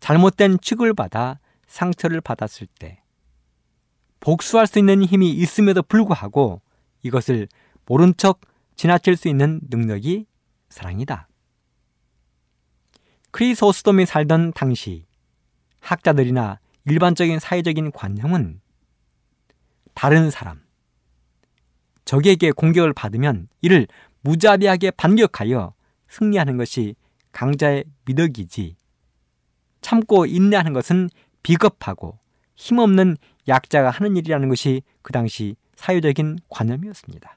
잘못된 0.00 0.58
취급을 0.60 0.92
받아 0.92 1.38
상처를 1.68 2.20
받았을 2.20 2.66
때 2.80 3.00
복수할 4.18 4.66
수 4.66 4.80
있는 4.80 5.04
힘이 5.04 5.30
있음에도 5.30 5.84
불구하고 5.84 6.62
이것을 7.02 7.46
모른 7.84 8.12
척 8.16 8.40
지나칠 8.74 9.16
수 9.16 9.28
있는 9.28 9.60
능력이 9.70 10.26
사랑이다. 10.68 11.28
크리소스돔이 13.30 14.04
살던 14.04 14.54
당시 14.54 15.06
학자들이나 15.78 16.58
일반적인 16.86 17.38
사회적인 17.38 17.92
관념은 17.92 18.60
다른 19.94 20.32
사람, 20.32 20.60
적에게 22.04 22.50
공격을 22.50 22.94
받으면 22.94 23.46
이를 23.60 23.86
무자비하게 24.22 24.90
반격하여 24.90 25.72
승리하는 26.08 26.56
것이 26.56 26.96
강자의 27.36 27.84
미덕이지 28.06 28.76
참고 29.82 30.24
인내하는 30.24 30.72
것은 30.72 31.10
비겁하고 31.42 32.18
힘없는 32.54 33.18
약자가 33.46 33.90
하는 33.90 34.16
일이라는 34.16 34.48
것이 34.48 34.80
그 35.02 35.12
당시 35.12 35.54
사회적인 35.74 36.38
관념이었습니다. 36.48 37.36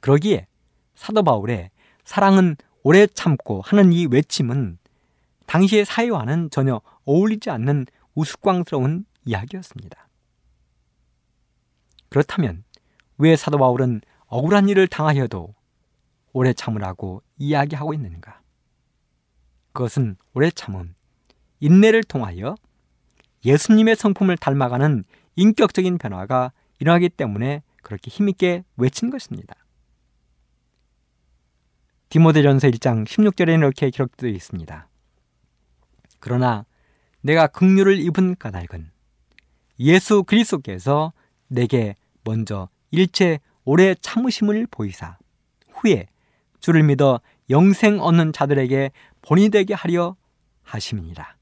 그러기에 0.00 0.46
사도 0.94 1.22
바울의 1.22 1.70
사랑은 2.06 2.56
오래 2.82 3.06
참고 3.06 3.60
하는 3.60 3.92
이 3.92 4.06
외침은 4.06 4.78
당시의 5.44 5.84
사회와는 5.84 6.48
전혀 6.48 6.80
어울리지 7.04 7.50
않는 7.50 7.84
우스꽝스러운 8.14 9.04
이야기였습니다. 9.26 10.08
그렇다면 12.08 12.64
왜 13.18 13.36
사도 13.36 13.58
바울은 13.58 14.00
억울한 14.28 14.70
일을 14.70 14.88
당하여도 14.88 15.54
오래 16.32 16.54
참으라고 16.54 17.22
이야기하고 17.36 17.92
있는가? 17.92 18.37
그것은 19.78 20.16
오래 20.34 20.50
참음, 20.50 20.92
인내를 21.60 22.02
통하여 22.02 22.56
예수님의 23.44 23.94
성품을 23.94 24.36
닮아가는 24.36 25.04
인격적인 25.36 25.98
변화가 25.98 26.50
일어나기 26.80 27.08
때문에 27.08 27.62
그렇게 27.84 28.10
힘있게 28.10 28.64
외친 28.76 29.10
것입니다. 29.10 29.54
디모데전서 32.08 32.66
1장 32.70 33.06
16절에는 33.06 33.58
이렇게 33.58 33.90
기록되어 33.90 34.28
있습니다. 34.30 34.88
그러나 36.18 36.66
내가 37.20 37.46
긍휼을 37.46 38.00
입은 38.00 38.34
까닭은 38.34 38.90
예수 39.78 40.24
그리스도께서 40.24 41.12
내게 41.46 41.94
먼저 42.24 42.68
일체 42.90 43.38
오래 43.64 43.94
참으심을 43.94 44.66
보이사 44.72 45.18
후에 45.70 46.08
주를 46.58 46.82
믿어 46.82 47.20
영생 47.48 48.00
얻는 48.00 48.32
자들에게 48.32 48.90
본이 49.28 49.50
되게 49.50 49.74
하려 49.74 50.16
하심이니라. 50.62 51.36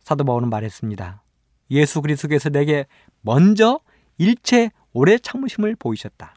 사도 0.00 0.24
바울은 0.24 0.48
말했습니다. 0.48 1.22
예수 1.70 2.00
그리스도께서 2.00 2.48
내게 2.48 2.86
먼저 3.20 3.80
일체 4.16 4.70
오래 4.94 5.18
참으심을 5.18 5.76
보이셨다. 5.76 6.34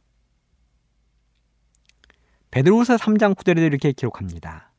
베드로서 2.51 2.97
3장 2.97 3.33
9절에도 3.33 3.65
이렇게 3.65 3.93
기록합니다. 3.93 4.73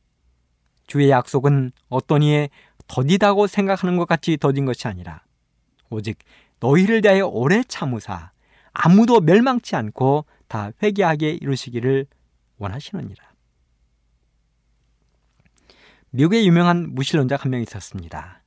주의 0.85 1.09
약속은 1.09 1.71
어떤 1.89 2.21
이에 2.21 2.49
더디다고 2.85 3.47
생각하는 3.47 3.97
것 3.97 4.07
같이 4.07 4.37
더딘 4.37 4.65
것이 4.65 4.87
아니라 4.87 5.23
오직 5.89 6.19
너희를 6.59 7.01
대하여 7.01 7.25
오래 7.25 7.63
참으사 7.63 8.31
아무도 8.73 9.21
멸망치 9.21 9.75
않고 9.75 10.25
다 10.47 10.71
회개하게 10.83 11.31
이루시기를 11.31 12.05
원하시느니라. 12.59 13.26
미국의 16.17 16.47
유명한 16.47 16.95
무신론자 16.95 17.35
한명 17.35 17.61
있었습니다. 17.61 18.41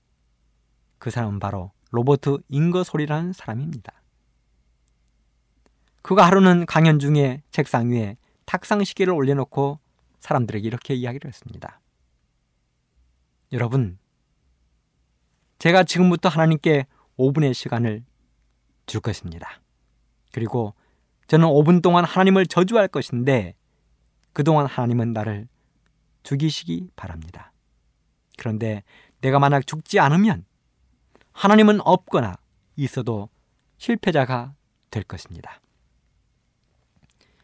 그 0.99 1.11
사람은 1.11 1.39
바로 1.39 1.71
로버트 1.93 2.39
잉거솔이라는 2.49 3.33
사람입니다. 3.33 3.93
그가 6.03 6.27
하루는 6.27 6.67
강연 6.67 6.99
중에 6.99 7.45
책상 7.53 7.91
위에 7.91 8.17
탁상 8.45 8.83
시계를 8.83 9.13
올려놓고 9.13 9.79
사람들에게 10.19 10.67
이렇게 10.67 10.95
이야기를 10.95 11.29
했습니다. 11.29 11.81
여러분, 13.53 14.01
제가 15.61 15.85
지금부터 15.85 16.29
하나님께 16.29 16.89
5분의 17.21 17.55
시간을 17.55 18.03
줄 18.87 19.01
것입니다. 19.01 19.61
그리고 20.33 20.75
저는 21.29 21.47
5분 21.47 21.83
동안 21.83 22.05
하나님을 22.05 22.47
저주할 22.47 22.89
것인데 22.89 23.55
그동안 24.33 24.67
하나님은 24.67 25.13
나를 25.13 25.47
죽이시기 26.25 26.91
바랍니다. 26.97 27.50
그런데 28.41 28.83
내가 29.21 29.39
만약 29.39 29.67
죽지 29.67 30.01
않으면 30.01 30.47
하나님은 31.33 31.83
없거나 31.83 32.37
있어도 32.75 33.29
실패자가 33.77 34.55
될 34.91 35.03
것입니다. 35.03 35.61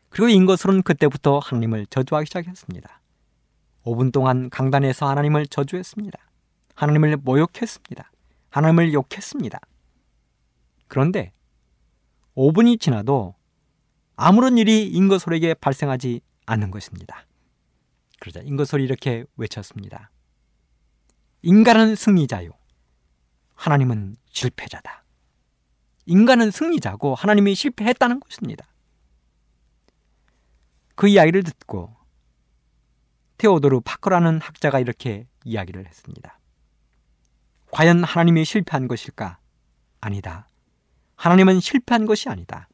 그리고 0.08 0.30
인것으로는 0.30 0.80
그때부터 0.80 1.38
하나님을 1.38 1.84
저주하기 1.90 2.24
시작했습니다. 2.24 3.02
5분 3.84 4.10
동안 4.10 4.48
강단에서 4.48 5.06
하나님을 5.06 5.46
저주했습니다. 5.48 6.18
하나님을 6.74 7.18
모욕했습니다. 7.18 8.10
하나님을 8.48 8.94
욕했습니다. 8.94 9.60
그런데 10.88 11.34
5분이 12.34 12.80
지나도 12.80 13.34
아무런 14.16 14.56
일이 14.56 14.88
인거솔에게 14.88 15.52
발생하지 15.54 16.22
않는 16.46 16.70
것입니다. 16.70 17.26
그러자 18.18 18.40
인거솔이 18.40 18.82
이렇게 18.82 19.26
외쳤습니다. 19.36 20.10
인간은 21.46 21.94
승리자요. 21.94 22.50
하나님은 23.54 24.16
실패자다. 24.32 25.04
인간은 26.06 26.50
승리자고 26.50 27.14
하나님이 27.14 27.54
실패했다는 27.54 28.18
것입니다. 28.18 28.66
그 30.96 31.06
이야기를 31.06 31.44
듣고 31.44 31.94
테오도르 33.38 33.80
파커라는 33.84 34.40
학자가 34.40 34.80
이렇게 34.80 35.28
이야기를 35.44 35.86
했습니다. 35.86 36.36
과연 37.70 38.02
하나님이 38.02 38.44
실패한 38.44 38.88
것일까? 38.88 39.38
아니다. 40.00 40.48
하나님은 41.14 41.60
실패한 41.60 42.06
것이 42.06 42.28
아니다. 42.28 42.68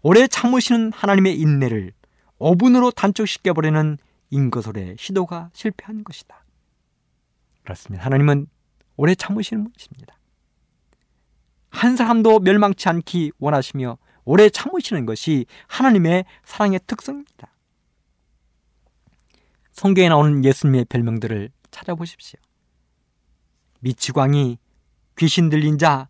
오래 0.00 0.26
참으시는 0.26 0.92
하나님의 0.92 1.38
인내를 1.38 1.92
5분으로 2.40 2.92
단축시켜버리는 2.96 3.96
인거솔의 4.30 4.96
시도가 4.98 5.50
실패한 5.52 6.02
것이다. 6.02 6.41
그렇습니다. 7.62 8.04
하나님은 8.04 8.46
오래 8.96 9.14
참으시는 9.14 9.64
분이십니다. 9.64 10.18
한 11.70 11.96
사람도 11.96 12.40
멸망치 12.40 12.88
않기 12.88 13.32
원하시며 13.38 13.98
오래 14.24 14.48
참으시는 14.48 15.06
것이 15.06 15.46
하나님의 15.66 16.24
사랑의 16.44 16.80
특성입니다. 16.86 17.52
성경에 19.72 20.08
나오는 20.08 20.44
예수님의 20.44 20.84
별명들을 20.84 21.50
찾아보십시오. 21.70 22.38
미치광이, 23.80 24.58
귀신 25.16 25.48
들린 25.48 25.78
자, 25.78 26.08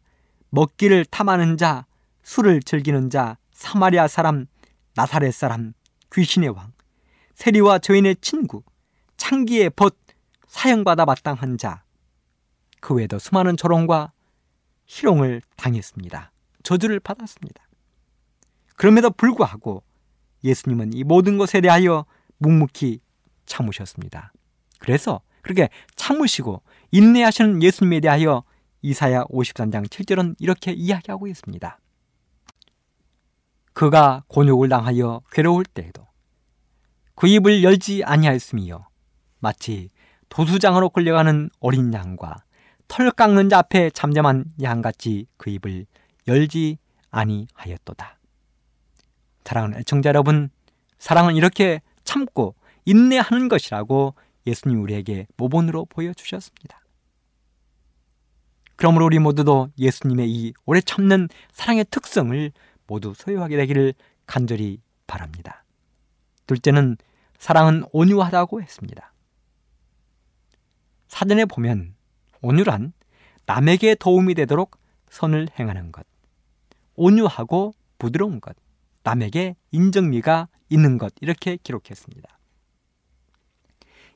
먹기를 0.50 1.04
탐하는 1.06 1.56
자, 1.56 1.86
술을 2.22 2.60
즐기는 2.62 3.08
자, 3.08 3.38
사마리아 3.52 4.08
사람, 4.08 4.46
나사렛 4.94 5.32
사람, 5.32 5.72
귀신의 6.12 6.50
왕, 6.50 6.72
세리와 7.34 7.78
저인의 7.78 8.16
친구, 8.20 8.62
창기의 9.16 9.70
벗, 9.70 9.96
사형받아 10.52 11.06
마땅한 11.06 11.56
자, 11.56 11.82
그 12.82 12.92
외에도 12.92 13.18
수많은 13.18 13.56
조롱과 13.56 14.12
희롱을 14.84 15.40
당했습니다. 15.56 16.30
저주를 16.62 17.00
받았습니다. 17.00 17.66
그럼에도 18.76 19.10
불구하고 19.10 19.82
예수님은 20.44 20.92
이 20.92 21.04
모든 21.04 21.38
것에 21.38 21.62
대하여 21.62 22.04
묵묵히 22.36 23.00
참으셨습니다. 23.46 24.34
그래서 24.78 25.22
그렇게 25.40 25.70
참으시고 25.96 26.62
인내하시는 26.90 27.62
예수님에 27.62 28.00
대하여 28.00 28.44
이사야 28.82 29.24
53장 29.24 29.88
7절은 29.88 30.36
이렇게 30.38 30.72
이야기하고 30.72 31.28
있습니다. 31.28 31.78
그가 33.72 34.24
곤욕을 34.28 34.68
당하여 34.68 35.22
괴로울 35.32 35.64
때에도 35.64 36.06
그 37.14 37.26
입을 37.26 37.62
열지 37.64 38.04
아니하였으며 38.04 38.86
마치 39.38 39.88
도수장으로 40.32 40.88
끌려가는 40.88 41.50
어린 41.60 41.92
양과 41.92 42.36
털 42.88 43.10
깎는 43.10 43.50
자 43.50 43.58
앞에 43.58 43.90
잠잠한 43.90 44.46
양같이 44.62 45.26
그 45.36 45.50
입을 45.50 45.84
열지 46.26 46.78
아니하였도다. 47.10 48.18
사랑하는 49.44 49.78
애청자 49.78 50.08
여러분, 50.08 50.48
사랑은 50.98 51.36
이렇게 51.36 51.82
참고 52.04 52.54
인내하는 52.86 53.48
것이라고 53.48 54.14
예수님 54.46 54.82
우리에게 54.82 55.26
모본으로 55.36 55.84
보여주셨습니다. 55.84 56.80
그러므로 58.76 59.04
우리 59.04 59.18
모두도 59.18 59.68
예수님의 59.78 60.30
이 60.30 60.54
오래 60.64 60.80
참는 60.80 61.28
사랑의 61.52 61.84
특성을 61.90 62.52
모두 62.86 63.12
소유하게 63.14 63.58
되기를 63.58 63.92
간절히 64.26 64.80
바랍니다. 65.06 65.64
둘째는 66.46 66.96
사랑은 67.38 67.84
온유하다고 67.92 68.62
했습니다. 68.62 69.11
사전에 71.12 71.44
보면 71.44 71.94
온유란 72.40 72.94
남에게 73.44 73.94
도움이 73.96 74.34
되도록 74.34 74.78
선을 75.10 75.46
행하는 75.58 75.92
것, 75.92 76.06
온유하고 76.94 77.74
부드러운 77.98 78.40
것, 78.40 78.56
남에게 79.02 79.54
인정미가 79.72 80.48
있는 80.70 80.96
것 80.96 81.12
이렇게 81.20 81.58
기록했습니다. 81.62 82.26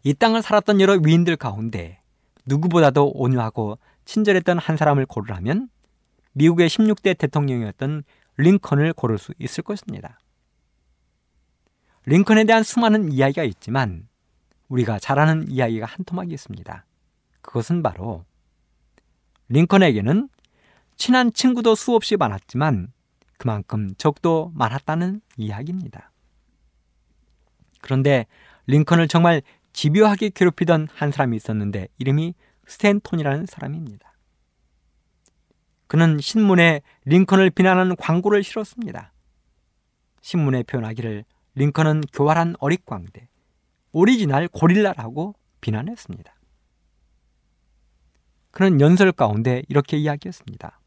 이 0.04 0.14
땅을 0.14 0.40
살았던 0.40 0.80
여러 0.80 0.94
위인들 0.94 1.36
가운데 1.36 2.00
누구보다도 2.46 3.10
온유하고 3.10 3.78
친절했던 4.06 4.58
한 4.58 4.78
사람을 4.78 5.04
고르라면 5.04 5.68
미국의 6.32 6.70
16대 6.70 7.18
대통령이었던 7.18 8.04
링컨을 8.38 8.94
고를 8.94 9.18
수 9.18 9.34
있을 9.38 9.62
것입니다. 9.64 10.18
링컨에 12.06 12.44
대한 12.44 12.62
수많은 12.62 13.12
이야기가 13.12 13.44
있지만 13.44 14.08
우리가 14.68 14.98
잘 14.98 15.18
아는 15.18 15.50
이야기가 15.50 15.84
한 15.84 16.04
토막이 16.06 16.32
있습니다. 16.32 16.85
그것은 17.46 17.82
바로 17.82 18.24
링컨에게는 19.48 20.28
친한 20.96 21.32
친구도 21.32 21.74
수없이 21.74 22.16
많았지만 22.16 22.92
그만큼 23.38 23.94
적도 23.96 24.50
많았다는 24.54 25.20
이야기입니다. 25.36 26.10
그런데 27.80 28.26
링컨을 28.66 29.08
정말 29.08 29.42
집요하게 29.72 30.30
괴롭히던 30.30 30.88
한 30.92 31.12
사람이 31.12 31.36
있었는데 31.36 31.88
이름이 31.98 32.34
스탠톤이라는 32.66 33.46
사람입니다. 33.46 34.12
그는 35.86 36.18
신문에 36.18 36.80
링컨을 37.04 37.50
비난하는 37.50 37.94
광고를 37.94 38.42
실었습니다. 38.42 39.12
신문에 40.20 40.64
표현하기를 40.64 41.24
링컨은 41.54 42.00
교활한 42.12 42.56
어릿광대, 42.58 43.28
오리지널 43.92 44.48
고릴라라고 44.48 45.34
비난했습니다. 45.60 46.35
그는 48.56 48.80
연설 48.80 49.12
가운데 49.12 49.62
이렇게 49.68 49.98
이야기했습니다. 49.98 50.80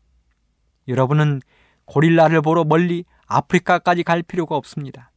여러분은 0.87 1.39
고릴라를 1.85 2.41
보러 2.41 2.63
멀리 2.63 3.05
아프리카까지 3.27 4.01
갈 4.01 4.23
필요가 4.23 4.55
없습니다. 4.55 5.11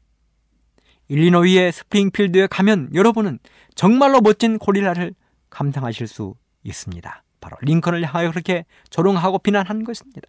일리노이의 1.08 1.72
스프링필드에 1.72 2.48
가면 2.48 2.90
여러분은 2.94 3.38
정말로 3.74 4.20
멋진 4.20 4.58
고릴라를 4.58 5.14
감상하실 5.48 6.06
수 6.06 6.34
있습니다. 6.62 7.24
바로 7.40 7.56
링컨을 7.62 8.04
향하여 8.04 8.30
그렇게 8.30 8.66
조롱하고 8.90 9.38
비난한 9.38 9.82
것입니다. 9.82 10.28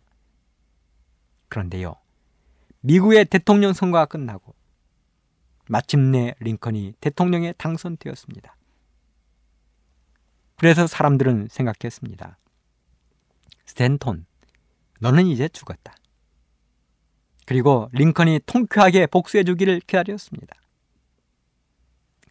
그런데요, 1.50 1.98
미국의 2.80 3.26
대통령 3.26 3.74
선거가 3.74 4.06
끝나고 4.06 4.56
마침내 5.68 6.36
링컨이 6.40 6.94
대통령에 7.02 7.52
당선되었습니다. 7.58 8.56
그래서 10.64 10.88
사람들은 10.88 11.50
생각했습니다. 11.52 12.38
스탠톤, 13.66 14.26
너는 15.02 15.28
이제 15.28 15.50
죽었다. 15.50 15.94
그리고 17.46 17.90
링컨이 17.92 18.40
통쾌하게 18.46 19.08
복수해 19.08 19.44
주기를 19.44 19.82
기다렸습니다. 19.82 20.56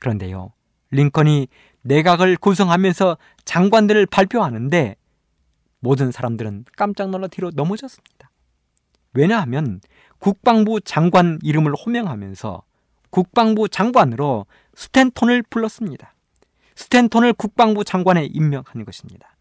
그런데요, 0.01 0.55
링컨이 0.93 1.49
내각을 1.83 2.39
구성하면서 2.39 3.18
장관들을 3.45 4.07
발표하는데 4.07 4.97
모든 5.80 6.11
사람들은 6.11 6.64
깜짝 6.74 7.11
놀라 7.11 7.26
뒤로 7.26 7.51
넘어졌습니다. 7.55 8.30
왜냐하면 9.12 9.83
국방부 10.20 10.80
장관 10.80 11.39
이름을 11.43 11.74
호명하면서 11.74 12.62
국방부 13.11 13.68
장관으로 13.68 14.47
스탠톤을 14.74 15.43
불렀습니다. 15.51 16.14
스탠톤을 16.75 17.35
국방부 17.35 17.85
장관에 17.85 18.25
임명하는 18.27 18.85
것입니다. 18.85 19.37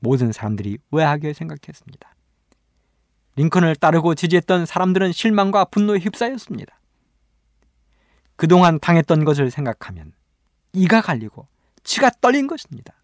모든 0.00 0.32
사람들이 0.32 0.78
의아하게 0.92 1.32
생각했습니다. 1.32 2.14
링컨을 3.36 3.76
따르고 3.76 4.14
지지했던 4.14 4.66
사람들은 4.66 5.12
실망과 5.12 5.64
분노에 5.66 5.98
휩싸였습니다. 5.98 6.78
그동안 8.36 8.78
당했던 8.78 9.24
것을 9.24 9.50
생각하면 9.50 10.12
이가 10.72 11.00
갈리고 11.00 11.48
치가 11.82 12.10
떨린 12.20 12.46
것입니다. 12.46 12.94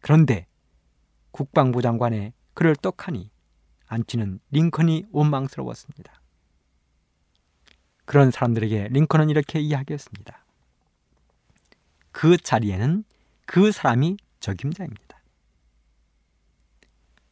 그런데 0.00 0.46
국방부 1.30 1.82
장관의 1.82 2.32
그를 2.54 2.74
떡하니 2.76 3.30
앉히는 3.88 4.40
링컨이 4.50 5.06
원망스러웠습니다. 5.12 6.20
그런 8.04 8.30
사람들에게 8.30 8.88
링컨은 8.90 9.30
이렇게 9.30 9.60
이야기했습니다. 9.60 10.45
그 12.16 12.38
자리에는 12.38 13.04
그 13.44 13.70
사람이 13.70 14.16
적임자입니다. 14.40 15.22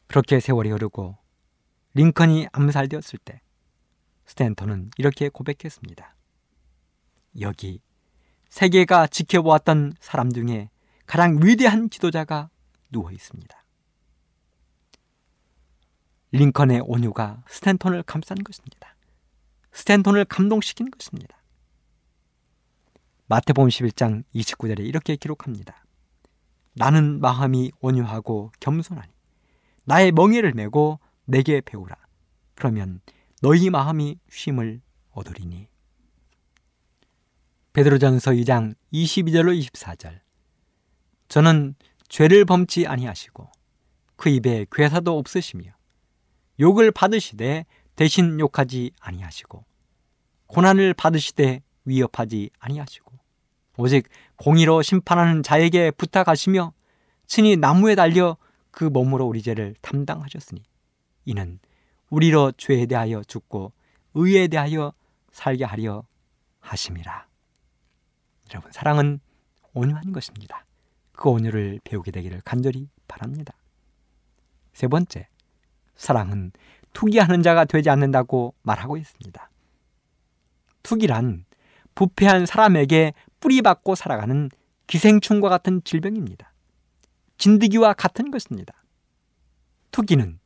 그렇게 0.05 0.39
세월이 0.39 0.69
흐르고 0.69 1.17
링컨이 1.95 2.49
암살되었을 2.51 3.17
때 3.25 3.41
스탠턴은 4.27 4.91
이렇게 4.97 5.29
고백했습니다. 5.29 6.15
여기 7.39 7.81
세계가 8.49 9.07
지켜보았던 9.07 9.95
사람 9.99 10.31
중에 10.31 10.69
가장 11.07 11.39
위대한 11.41 11.89
지도자가 11.89 12.51
누워 12.91 13.11
있습니다. 13.11 13.65
링컨의 16.31 16.83
온유가 16.85 17.43
스탠턴을 17.47 18.03
감싼 18.03 18.37
것입니다. 18.37 18.95
스탠턴을 19.71 20.25
감동시킨 20.25 20.91
것입니다. 20.91 21.39
마태복음 23.27 23.69
11장 23.69 24.23
29절에 24.35 24.85
이렇게 24.85 25.15
기록합니다. 25.15 25.83
나는 26.73 27.19
마음이 27.21 27.71
온유하고 27.79 28.51
겸손하니 28.59 29.11
나의 29.85 30.11
멍에를 30.11 30.53
메고 30.53 30.99
내게 31.25 31.61
배우라. 31.61 31.95
그러면 32.53 33.01
너희 33.41 33.71
마음이 33.71 34.19
쉼을 34.29 34.81
얻으리니. 35.11 35.67
베드로전서 37.73 38.31
2장 38.31 38.75
22절로 38.93 39.59
24절. 39.59 40.19
저는 41.27 41.75
죄를 42.07 42.45
범치 42.45 42.85
아니하시고 42.85 43.49
그 44.17 44.29
입에 44.29 44.67
괴사도 44.71 45.17
없으시며 45.17 45.71
욕을 46.59 46.91
받으시되 46.91 47.65
대신 47.95 48.39
욕하지 48.39 48.91
아니하시고 48.99 49.65
고난을 50.47 50.93
받으시되 50.93 51.63
위협하지 51.85 52.49
아니하시고 52.59 53.11
오직 53.77 54.07
공의로 54.37 54.81
심판하는 54.81 55.43
자에게 55.43 55.91
부탁하시며 55.91 56.73
친히 57.27 57.57
나무에 57.57 57.95
달려 57.95 58.37
그 58.71 58.83
몸으로 58.83 59.25
우리 59.25 59.41
죄를 59.41 59.75
담당하셨으니 59.81 60.63
이는 61.25 61.59
우리로 62.09 62.51
죄에 62.53 62.85
대하여 62.85 63.23
죽고 63.23 63.73
의에 64.13 64.47
대하여 64.47 64.93
살게 65.31 65.65
하려 65.65 66.03
하심이라. 66.61 67.27
여러분, 68.51 68.71
사랑은 68.71 69.19
온유한 69.73 70.11
것입니다. 70.11 70.65
그 71.11 71.29
온유를 71.29 71.81
배우게 71.83 72.11
되기를 72.11 72.41
간절히 72.45 72.89
바랍니다. 73.07 73.53
세 74.73 74.87
번째, 74.87 75.27
사랑은 75.95 76.51
투기하는 76.93 77.43
자가 77.43 77.65
되지 77.65 77.89
않는다고 77.89 78.55
말하고 78.61 78.97
있습니다. 78.97 79.49
투기란 80.83 81.45
부패한 81.95 82.45
사람에게 82.45 83.13
뿌리박고 83.39 83.95
살아가는 83.95 84.49
기생충과 84.87 85.49
같은 85.49 85.81
질병입니다. 85.83 86.53
진드기와 87.37 87.93
같은 87.93 88.31
것입니다. 88.31 88.73
투기는 89.91 90.39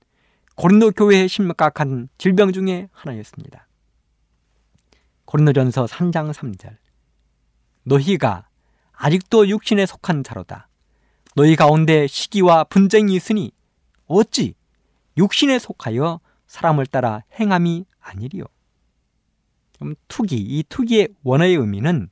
고린도 0.55 0.91
교회의 0.91 1.27
심각한 1.27 2.09
질병 2.17 2.51
중의 2.51 2.89
하나였습니다. 2.91 3.67
고린도전서 5.25 5.85
3장 5.85 6.33
3절 6.33 6.77
너희가 7.83 8.47
아직도 8.91 9.47
육신에 9.47 9.85
속한 9.85 10.23
자로다. 10.23 10.67
너희 11.35 11.55
가운데 11.55 12.07
시기와 12.07 12.65
분쟁이 12.65 13.15
있으니 13.15 13.51
어찌 14.07 14.55
육신에 15.17 15.59
속하여 15.59 16.19
사람을 16.47 16.87
따라 16.87 17.23
행함이 17.39 17.85
아니리요. 17.99 18.43
좀 19.79 19.95
투기, 20.07 20.35
이 20.35 20.63
투기의 20.67 21.09
원어의 21.23 21.55
의미는 21.55 22.09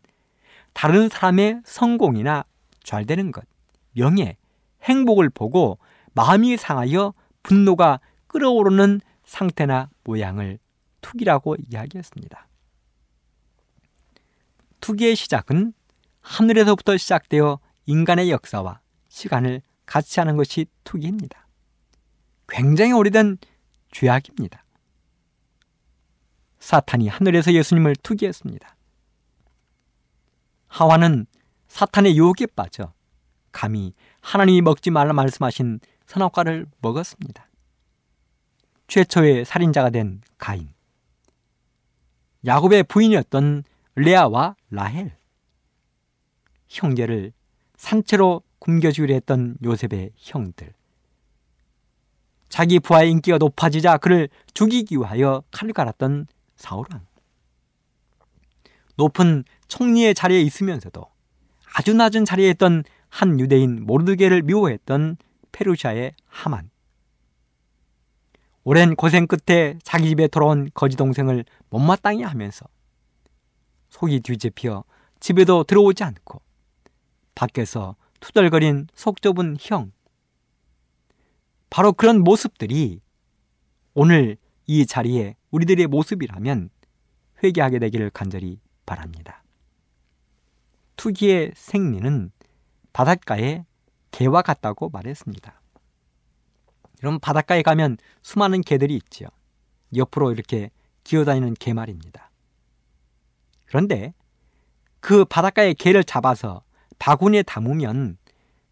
다른 0.73 1.09
사람의 1.09 1.61
성공이나 1.65 2.45
잘 2.83 3.05
되는 3.05 3.31
것, 3.31 3.43
명예, 3.93 4.37
행복을 4.83 5.29
보고 5.29 5.77
마음이 6.13 6.55
상하여 6.57 7.13
분노가 7.43 7.99
끓어오르는 8.27 9.01
상태나 9.25 9.89
모양을 10.03 10.59
투기라고 11.01 11.57
이야기했습니다. 11.69 12.47
투기의 14.79 15.15
시작은 15.15 15.73
하늘에서부터 16.21 16.97
시작되어 16.97 17.59
인간의 17.85 18.31
역사와 18.31 18.79
시간을 19.09 19.61
같이 19.85 20.19
하는 20.19 20.37
것이 20.37 20.67
투기입니다. 20.83 21.47
굉장히 22.47 22.93
오래된 22.93 23.37
죄악입니다. 23.91 24.63
사탄이 26.67 27.07
하늘에서 27.07 27.53
예수님을 27.53 27.95
투기했습니다. 28.03 28.75
하와는 30.67 31.25
사탄의 31.69 32.17
유혹에 32.17 32.45
빠져 32.45 32.91
감히 33.53 33.93
하나님이 34.19 34.59
먹지 34.59 34.91
말라 34.91 35.13
말씀하신 35.13 35.79
선악과를 36.07 36.65
먹었습니다. 36.81 37.47
최초의 38.89 39.45
살인자가 39.45 39.91
된 39.91 40.19
가인. 40.37 40.67
야곱의 42.45 42.83
부인이었던 42.83 43.63
레아와 43.95 44.57
라헬. 44.69 45.15
형제를 46.67 47.31
산채로 47.77 48.41
굶겨주기로 48.59 49.13
했던 49.13 49.55
요셉의 49.63 50.11
형들. 50.17 50.73
자기 52.49 52.81
부하의 52.81 53.09
인기가 53.11 53.37
높아지자 53.37 53.99
그를 53.99 54.27
죽이기 54.53 54.97
위하여 54.97 55.43
칼을 55.51 55.71
갈았던 55.71 56.27
사울왕. 56.57 57.05
높은 58.95 59.43
총리의 59.67 60.13
자리에 60.13 60.41
있으면서도 60.41 61.05
아주 61.75 61.93
낮은 61.93 62.25
자리에 62.25 62.49
있던 62.51 62.83
한 63.09 63.39
유대인 63.39 63.85
모르드게를 63.85 64.41
미워했던 64.41 65.17
페르시아의 65.51 66.13
하만. 66.25 66.69
오랜 68.63 68.95
고생 68.95 69.27
끝에 69.27 69.79
자기 69.83 70.09
집에 70.09 70.27
돌아온 70.27 70.69
거지 70.73 70.97
동생을 70.97 71.45
못마땅해 71.69 72.23
하면서 72.23 72.65
속이 73.89 74.19
뒤집혀 74.19 74.83
집에도 75.19 75.63
들어오지 75.63 76.03
않고 76.03 76.41
밖에서 77.33 77.95
투덜거린 78.19 78.87
속 78.93 79.21
좁은 79.21 79.57
형. 79.59 79.91
바로 81.69 81.93
그런 81.93 82.21
모습들이 82.21 82.99
오늘 83.93 84.37
이 84.67 84.85
자리에 84.85 85.35
우리들의 85.51 85.87
모습이라면 85.87 86.69
회개하게 87.43 87.79
되기를 87.79 88.09
간절히 88.09 88.59
바랍니다. 88.85 89.43
투기의 90.97 91.53
생리는 91.55 92.31
바닷가에 92.91 93.65
개와 94.11 94.41
같다고 94.41 94.89
말했습니다. 94.89 95.61
여러분 97.03 97.19
바닷가에 97.19 97.61
가면 97.61 97.97
수많은 98.23 98.61
개들이 98.61 98.95
있지요. 98.95 99.29
옆으로 99.95 100.31
이렇게 100.31 100.71
기어다니는 101.03 101.53
개 101.53 101.73
말입니다. 101.73 102.31
그런데 103.65 104.13
그 104.99 105.23
바닷가의 105.23 105.75
개를 105.75 106.03
잡아서 106.03 106.63
바구니에 106.99 107.43
담으면 107.43 108.17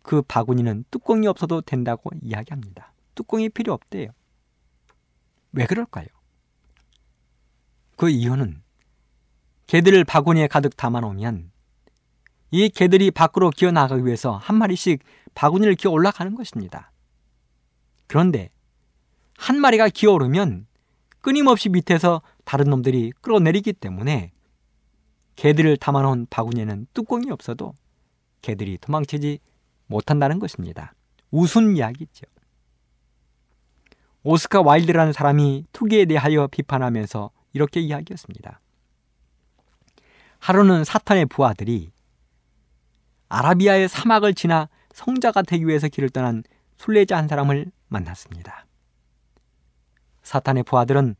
그 0.01 0.21
바구니는 0.23 0.85
뚜껑이 0.91 1.27
없어도 1.27 1.61
된다고 1.61 2.09
이야기합니다. 2.21 2.93
뚜껑이 3.13 3.49
필요 3.49 3.73
없대요. 3.73 4.09
왜 5.55 5.65
그럴까요? 5.65 6.05
그 7.95 8.09
이유는 8.09 8.61
개들을 9.67 10.03
바구니에 10.03 10.47
가득 10.47 10.75
담아놓으면 10.77 11.51
이 12.51 12.69
개들이 12.69 13.09
밖으로 13.09 13.49
기어 13.49 13.71
나가기 13.71 14.05
위해서 14.05 14.35
한 14.35 14.57
마리씩 14.57 15.01
바구니를 15.33 15.75
기어 15.75 15.91
올라가는 15.91 16.35
것입니다. 16.35 16.91
그런데 18.07 18.49
한 19.37 19.59
마리가 19.59 19.89
기어 19.89 20.11
오르면 20.13 20.67
끊임없이 21.21 21.69
밑에서 21.69 22.21
다른 22.43 22.69
놈들이 22.69 23.11
끌어내리기 23.21 23.73
때문에 23.73 24.31
개들을 25.35 25.77
담아놓은 25.77 26.27
바구니에는 26.29 26.87
뚜껑이 26.93 27.31
없어도 27.31 27.73
개들이 28.41 28.77
도망치지 28.77 29.39
못한다는 29.87 30.39
것입니다. 30.39 30.93
우순 31.31 31.75
이야기죠. 31.75 32.25
오스카 34.27 34.61
와일드라는 34.61 35.13
사람이 35.13 35.67
투기에 35.71 36.05
대하여 36.05 36.47
비판하면서 36.47 37.29
이렇게 37.53 37.79
이야기했습니다. 37.79 38.59
하루는 40.39 40.83
사탄의 40.83 41.27
부하들이 41.27 41.91
아라비아의 43.29 43.87
사막을 43.87 44.33
지나 44.33 44.67
성자가 44.93 45.43
되기 45.43 45.67
위해서 45.67 45.87
길을 45.87 46.09
떠난 46.09 46.43
순례자 46.77 47.15
한 47.15 47.27
사람을 47.27 47.71
만났습니다. 47.87 48.65
사탄의 50.23 50.63
부하들은 50.63 51.15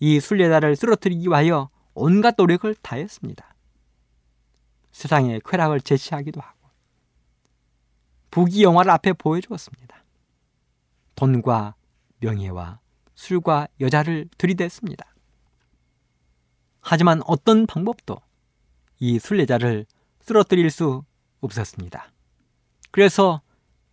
이 0.00 0.20
순례자를 0.20 0.76
쓰러뜨리기 0.76 1.28
위하여 1.28 1.70
온갖 1.94 2.34
노력을 2.36 2.74
다했습니다. 2.82 3.54
세상의 4.92 5.40
쾌락을 5.42 5.80
제시하기도 5.80 6.38
하고 6.38 6.68
부귀 8.30 8.62
영화를 8.62 8.90
앞에 8.90 9.14
보여주었습니다. 9.14 10.04
돈과 11.14 11.75
명예와 12.18 12.80
술과 13.14 13.68
여자를 13.80 14.28
들이댔습니다. 14.38 15.06
하지만 16.80 17.20
어떤 17.26 17.66
방법도 17.66 18.20
이 19.00 19.18
순례자를 19.18 19.86
쓰러뜨릴 20.20 20.70
수 20.70 21.04
없었습니다. 21.40 22.12
그래서 22.90 23.40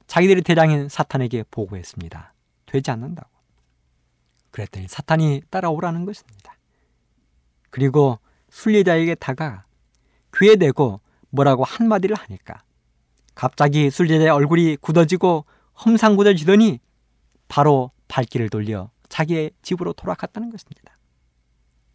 자기들의 0.07 0.43
대장인 0.43 0.89
사탄에게 0.89 1.43
보고했습니다. 1.49 2.33
되지 2.65 2.91
않는다고. 2.91 3.29
그랬더니 4.51 4.87
사탄이 4.87 5.41
따라오라는 5.49 6.05
것입니다. 6.05 6.55
그리고 7.69 8.19
순례자에게 8.49 9.15
다가 9.15 9.63
귀에 10.35 10.55
대고 10.55 11.01
뭐라고 11.29 11.63
한마디를 11.63 12.15
하니까 12.15 12.61
갑자기 13.33 13.89
순례자의 13.89 14.29
얼굴이 14.29 14.77
굳어지고 14.77 15.45
험상궂어지더니 15.83 16.79
바로 17.47 17.89
발길을 18.13 18.49
돌려 18.49 18.91
자기의 19.09 19.51
집으로 19.63 19.91
돌아갔다는 19.93 20.51
것입니다. 20.51 20.99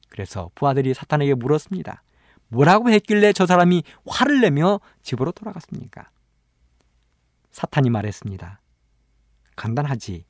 그래서 0.08 0.50
부하들이 0.56 0.92
사탄에게 0.92 1.34
물었습니다. 1.34 2.02
뭐라고 2.48 2.90
했길래 2.90 3.32
저 3.32 3.46
사람이 3.46 3.84
화를 4.04 4.40
내며 4.40 4.80
집으로 5.02 5.30
돌아갔습니까? 5.30 6.10
사탄이 7.52 7.90
말했습니다. 7.90 8.60
간단하지. 9.54 10.24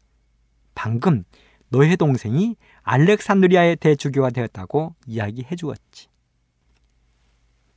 방금 0.75 1.25
너의 1.71 1.97
동생이 1.97 2.57
알렉산드리아의 2.83 3.77
대주교가 3.77 4.29
되었다고 4.31 4.95
이야기해 5.07 5.57
주었지. 5.57 6.09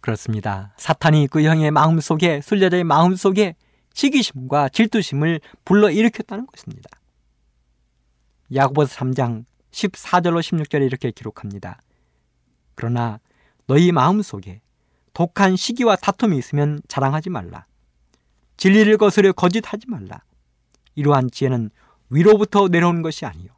그렇습니다. 0.01 0.73
사탄이 0.77 1.27
그 1.27 1.43
형의 1.43 1.71
마음속에 1.71 2.41
순례자의 2.41 2.83
마음속에 2.83 3.55
시기심과 3.93 4.69
질투심을 4.69 5.39
불러일으켰다는 5.63 6.45
것입니다. 6.47 7.00
야고보서 8.53 8.95
3장 8.95 9.45
14절로 9.71 10.39
16절에 10.39 10.85
이렇게 10.85 11.11
기록합니다. 11.11 11.79
그러나 12.75 13.19
너희 13.67 13.91
마음속에 13.91 14.61
독한 15.13 15.55
시기와 15.55 15.95
다툼이 15.95 16.37
있으면 16.37 16.81
자랑하지 16.87 17.29
말라. 17.29 17.65
진리를 18.57 18.97
거스려 18.97 19.31
거짓하지 19.31 19.87
말라. 19.87 20.23
이러한 20.95 21.31
지혜는 21.31 21.69
위로부터 22.09 22.67
내려오는 22.67 23.01
것이 23.01 23.25
아니요. 23.25 23.49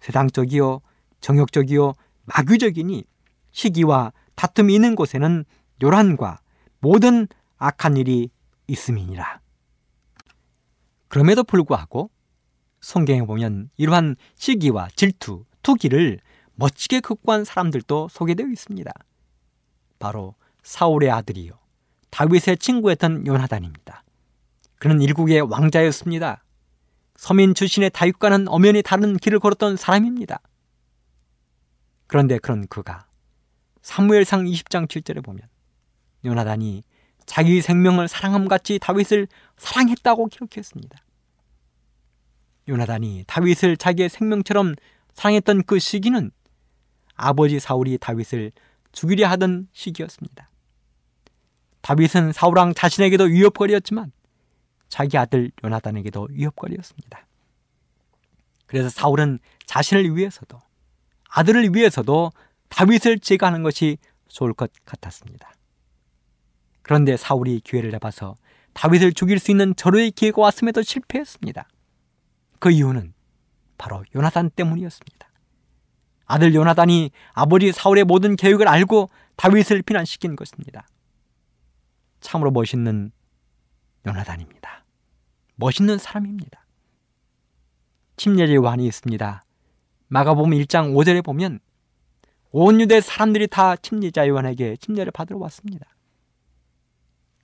세상적이요, 0.00 0.80
정욕적이요, 1.20 1.94
마귀적이니 2.24 3.04
시기와 3.52 4.12
다툼이 4.34 4.74
있는 4.74 4.94
곳에는 4.94 5.44
요란과 5.82 6.40
모든 6.80 7.26
악한 7.58 7.96
일이 7.96 8.30
있음이니라. 8.66 9.40
그럼에도 11.08 11.42
불구하고 11.42 12.10
성경에 12.80 13.22
보면 13.22 13.70
이러한 13.76 14.16
시기와 14.36 14.88
질투, 14.96 15.44
투기를 15.62 16.20
멋지게 16.54 17.00
극복한 17.00 17.44
사람들도 17.44 18.08
소개되어 18.10 18.46
있습니다. 18.46 18.92
바로 19.98 20.34
사울의 20.62 21.10
아들이요. 21.10 21.52
다윗의 22.10 22.58
친구였던 22.58 23.26
요나단입니다. 23.26 24.02
그는 24.78 25.00
일국의 25.00 25.42
왕자였습니다. 25.42 26.42
서민 27.16 27.54
출신의 27.54 27.90
다윗과는 27.90 28.48
엄연히 28.48 28.82
다른 28.82 29.16
길을 29.16 29.40
걸었던 29.40 29.76
사람입니다. 29.76 30.40
그런데 32.06 32.38
그런 32.38 32.66
그가 32.66 33.06
사무엘상 33.82 34.44
20장 34.44 34.88
7절에 34.88 35.22
보면 35.22 35.46
요나단이 36.24 36.82
자기 37.26 37.60
생명을 37.60 38.08
사랑함 38.08 38.48
같이 38.48 38.78
다윗을 38.78 39.28
사랑했다고 39.58 40.26
기록했습니다. 40.26 40.98
요나단이 42.68 43.24
다윗을 43.26 43.76
자기의 43.76 44.08
생명처럼 44.08 44.74
사랑했던 45.14 45.64
그 45.64 45.78
시기는 45.78 46.30
아버지 47.14 47.60
사울이 47.60 47.98
다윗을 47.98 48.52
죽이려 48.92 49.28
하던 49.28 49.68
시기였습니다. 49.72 50.50
다윗은 51.82 52.32
사울왕 52.32 52.74
자신에게도 52.74 53.24
위협거리였지만 53.24 54.12
자기 54.88 55.16
아들 55.16 55.50
요나단에게도 55.64 56.28
위협거리였습니다. 56.30 57.26
그래서 58.66 58.88
사울은 58.88 59.38
자신을 59.66 60.16
위해서도 60.16 60.60
아들을 61.28 61.74
위해서도 61.74 62.32
다윗을 62.68 63.18
제거하는 63.18 63.62
것이 63.62 63.98
좋을 64.28 64.52
것 64.52 64.70
같았습니다. 64.84 65.52
그런데 66.82 67.16
사울이 67.16 67.60
기회를 67.60 67.90
잡아서 67.90 68.36
다윗을 68.72 69.12
죽일 69.12 69.38
수 69.38 69.50
있는 69.50 69.74
절호의 69.76 70.12
기회가 70.12 70.42
왔음에도 70.42 70.82
실패했습니다. 70.82 71.68
그 72.60 72.70
이유는 72.70 73.14
바로 73.76 74.04
요나단 74.14 74.50
때문이었습니다. 74.50 75.28
아들 76.26 76.54
요나단이 76.54 77.10
아버지 77.32 77.72
사울의 77.72 78.04
모든 78.04 78.36
계획을 78.36 78.68
알고 78.68 79.10
다윗을 79.34 79.82
비난시킨 79.82 80.36
것입니다. 80.36 80.86
참으로 82.20 82.52
멋있는 82.52 83.10
요나단입니다. 84.06 84.84
멋있는 85.56 85.98
사람입니다. 85.98 86.64
침례의 88.16 88.58
완이 88.58 88.86
있습니다. 88.86 89.42
마가복음 90.08 90.50
1장 90.50 90.92
5절에 90.92 91.24
보면 91.24 91.58
온 92.50 92.80
유대 92.80 93.00
사람들이 93.00 93.48
다 93.48 93.76
침례자 93.76 94.28
요한에게 94.28 94.76
침례를 94.76 95.12
받으러 95.12 95.38
왔습니다. 95.38 95.86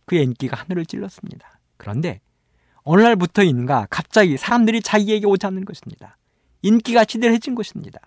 그의 0.04 0.24
인기가 0.24 0.56
하늘을 0.56 0.84
찔렀습니다. 0.84 1.60
그런데 1.76 2.20
어느 2.88 3.02
날부터인가 3.02 3.88
갑자기 3.90 4.36
사람들이 4.36 4.80
자기에게 4.80 5.26
오지 5.26 5.44
않는 5.46 5.64
것입니다. 5.64 6.16
인기가 6.62 7.04
시들해진 7.06 7.56
것입니다. 7.56 7.98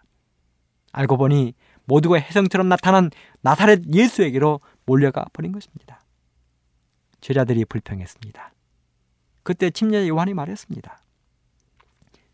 알고 0.94 1.18
보니 1.18 1.54
모두가 1.84 2.18
혜성처럼 2.18 2.70
나타난 2.70 3.12
나사렛 3.42 3.82
예수에게로 3.94 4.62
몰려가 4.86 5.26
버린 5.34 5.52
것입니다. 5.52 6.02
제자들이 7.20 7.66
불평했습니다. 7.66 8.54
그때 9.44 9.70
침례 9.70 10.08
요한이 10.08 10.34
말했습니다. 10.34 11.02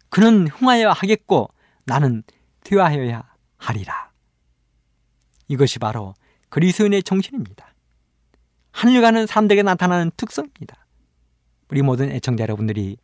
그는 0.09 0.47
흥하여 0.47 0.91
하겠고 0.91 1.49
나는 1.85 2.21
퇴화하여야 2.63 3.23
하리라. 3.57 4.11
이것이 5.47 5.79
바로 5.79 6.13
그리스인의 6.49 7.01
정신입니다. 7.01 7.73
하늘 8.71 9.01
가는 9.01 9.25
사람들에게 9.25 9.63
나타나는 9.63 10.11
특성입니다. 10.15 10.84
우리 11.71 11.81
모든 11.81 12.11
애청자 12.11 12.43
여러분들이 12.43 12.97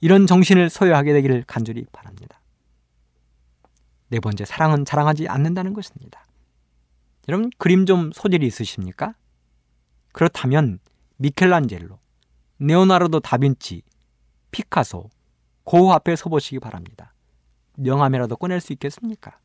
이런 0.00 0.26
정신을 0.26 0.70
소유하게 0.70 1.12
되기를 1.12 1.44
간절히 1.46 1.84
바랍니다. 1.92 2.40
네 4.08 4.20
번째, 4.20 4.44
사랑은 4.44 4.84
자랑하지 4.84 5.28
않는다는 5.28 5.74
것입니다. 5.74 6.26
여러분, 7.28 7.50
그림 7.58 7.84
좀 7.84 8.10
소질이 8.12 8.46
있으십니까? 8.46 9.14
그렇다면 10.12 10.78
미켈란젤로, 11.16 11.98
레오나르도 12.58 13.20
다빈치, 13.20 13.82
피카소, 14.50 15.10
고흐 15.64 15.92
앞에 15.92 16.16
서보시기 16.16 16.58
바랍니다. 16.58 17.12
명함이라도 17.76 18.36
꺼낼 18.36 18.60
수 18.60 18.72
있겠습니까? 18.72 19.38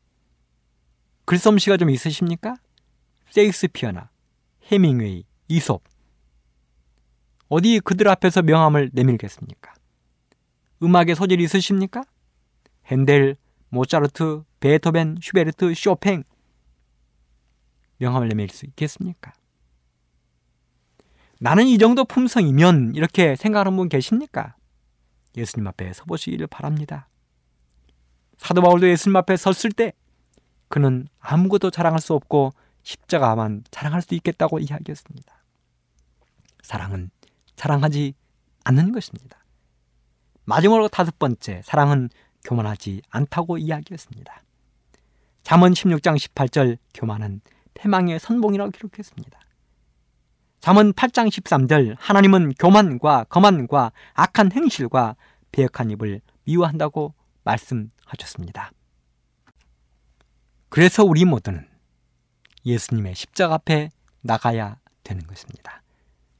글솜씨가 1.26 1.76
좀 1.76 1.90
있으십니까? 1.90 2.56
셰익스피어나 3.30 4.10
헤밍웨이, 4.70 5.24
이솝 5.48 5.82
어디 7.48 7.80
그들 7.80 8.08
앞에서 8.08 8.42
명함을 8.42 8.90
내밀겠습니까? 8.92 9.74
음악에 10.82 11.14
소질이 11.14 11.42
있으십니까? 11.44 12.04
헨델, 12.86 13.36
모차르트, 13.68 14.42
베토벤, 14.60 15.18
슈베르트, 15.20 15.74
쇼팽 15.74 16.24
명함을 17.98 18.28
내밀 18.28 18.48
수 18.48 18.66
있겠습니까? 18.66 19.32
나는 21.40 21.66
이 21.66 21.78
정도 21.78 22.04
품성이면 22.04 22.94
이렇게 22.94 23.36
생각하는 23.36 23.76
분 23.76 23.88
계십니까? 23.88 24.56
예수님 25.36 25.66
앞에 25.66 25.92
서보시기를 25.92 26.46
바랍니다. 26.46 27.08
사도 28.38 28.62
바울도 28.62 28.88
예수님 28.88 29.16
앞에 29.16 29.36
섰을 29.36 29.72
때 29.72 29.92
그는 30.68 31.06
아무것도 31.18 31.70
자랑할 31.70 32.00
수 32.00 32.14
없고 32.14 32.52
십자가만 32.82 33.64
자랑할 33.70 34.02
수 34.02 34.14
있겠다고 34.14 34.58
이야기했습니다. 34.58 35.44
사랑은 36.62 37.10
자랑하지 37.56 38.14
않는 38.64 38.92
것입니다. 38.92 39.44
마지막으로 40.44 40.88
다섯 40.88 41.18
번째, 41.18 41.62
사랑은 41.64 42.10
교만하지 42.44 43.02
않다고 43.10 43.58
이야기했습니다. 43.58 44.42
잠언 45.42 45.72
16장 45.72 46.16
18절 46.16 46.78
교만은 46.94 47.40
패망의 47.74 48.18
선봉이라고 48.18 48.70
기록했습니다. 48.70 49.38
잠언 50.60 50.92
8장 50.92 51.28
13절 51.28 51.96
하나님은 51.98 52.54
교만과 52.54 53.24
거만과 53.24 53.92
악한 54.14 54.52
행실과 54.52 55.16
배역한 55.52 55.90
입을 55.90 56.22
미워한다고 56.44 57.14
말씀하셨습니다. 57.42 58.70
그래서 60.70 61.04
우리 61.04 61.24
모두는 61.24 61.68
예수님의 62.64 63.14
십자가 63.14 63.54
앞에 63.56 63.90
나가야 64.22 64.78
되는 65.02 65.26
것입니다. 65.26 65.82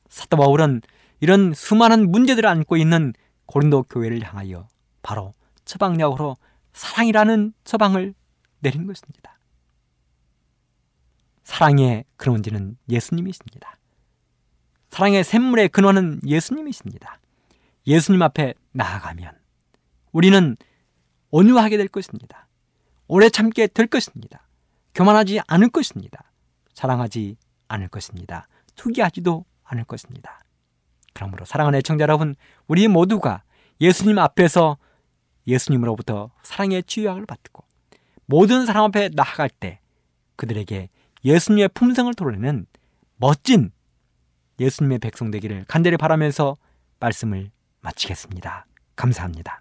사도 0.09 0.37
바울은 0.39 0.81
이런 1.21 1.55
수많은 1.55 2.11
문제들을 2.11 2.49
안고 2.49 2.77
있는 2.77 3.13
고린도 3.47 3.85
교회를 3.85 4.23
향하여 4.23 4.69
바로 5.03 5.33
처방약으로 5.65 6.37
사랑이라는 6.73 7.53
처방을 7.65 8.15
내린 8.61 8.87
것입니다. 8.87 9.39
사랑의 11.45 12.05
근원지는 12.17 12.77
예수님이십니다. 12.89 13.79
사랑의 14.91 15.25
샘물의 15.25 15.69
근원은 15.69 16.21
예수님이십니다. 16.27 17.19
예수님 17.87 18.23
앞에 18.23 18.55
나아가면 18.73 19.33
우리는 20.13 20.57
온유하게 21.31 21.77
될 21.77 21.89
것입니다. 21.89 22.47
오래 23.07 23.29
참게 23.29 23.67
될 23.67 23.87
것입니다. 23.87 24.47
교만하지 24.95 25.41
않을 25.47 25.71
것입니다. 25.71 26.33
사랑하지 26.73 27.37
않을 27.69 27.89
것입니다. 27.89 28.49
투기하지도 28.77 29.45
않을 29.65 29.85
것입니다. 29.85 30.44
그러므로 31.15 31.45
사랑하는 31.45 31.79
애청자 31.79 32.03
여러분, 32.03 32.35
우리 32.67 32.89
모두가 32.89 33.43
예수님 33.81 34.19
앞에서 34.19 34.77
예수님으로부터 35.47 36.31
사랑의 36.43 36.83
치유약을 36.85 37.27
받고 37.27 37.65
모든 38.27 38.67
사람 38.67 38.85
앞에 38.85 39.11
나아갈 39.15 39.49
때 39.49 39.81
그들에게 40.37 40.89
예수님의 41.25 41.69
품성을 41.75 42.13
드러내는 42.15 42.67
멋진 43.17 43.71
예수님의 44.61 44.99
백성 44.99 45.31
되기를 45.31 45.65
간절히 45.69 45.97
바라면서 45.97 46.57
말씀을 47.01 47.51
마치겠습니다. 47.81 48.67
감사합니다. 48.97 49.61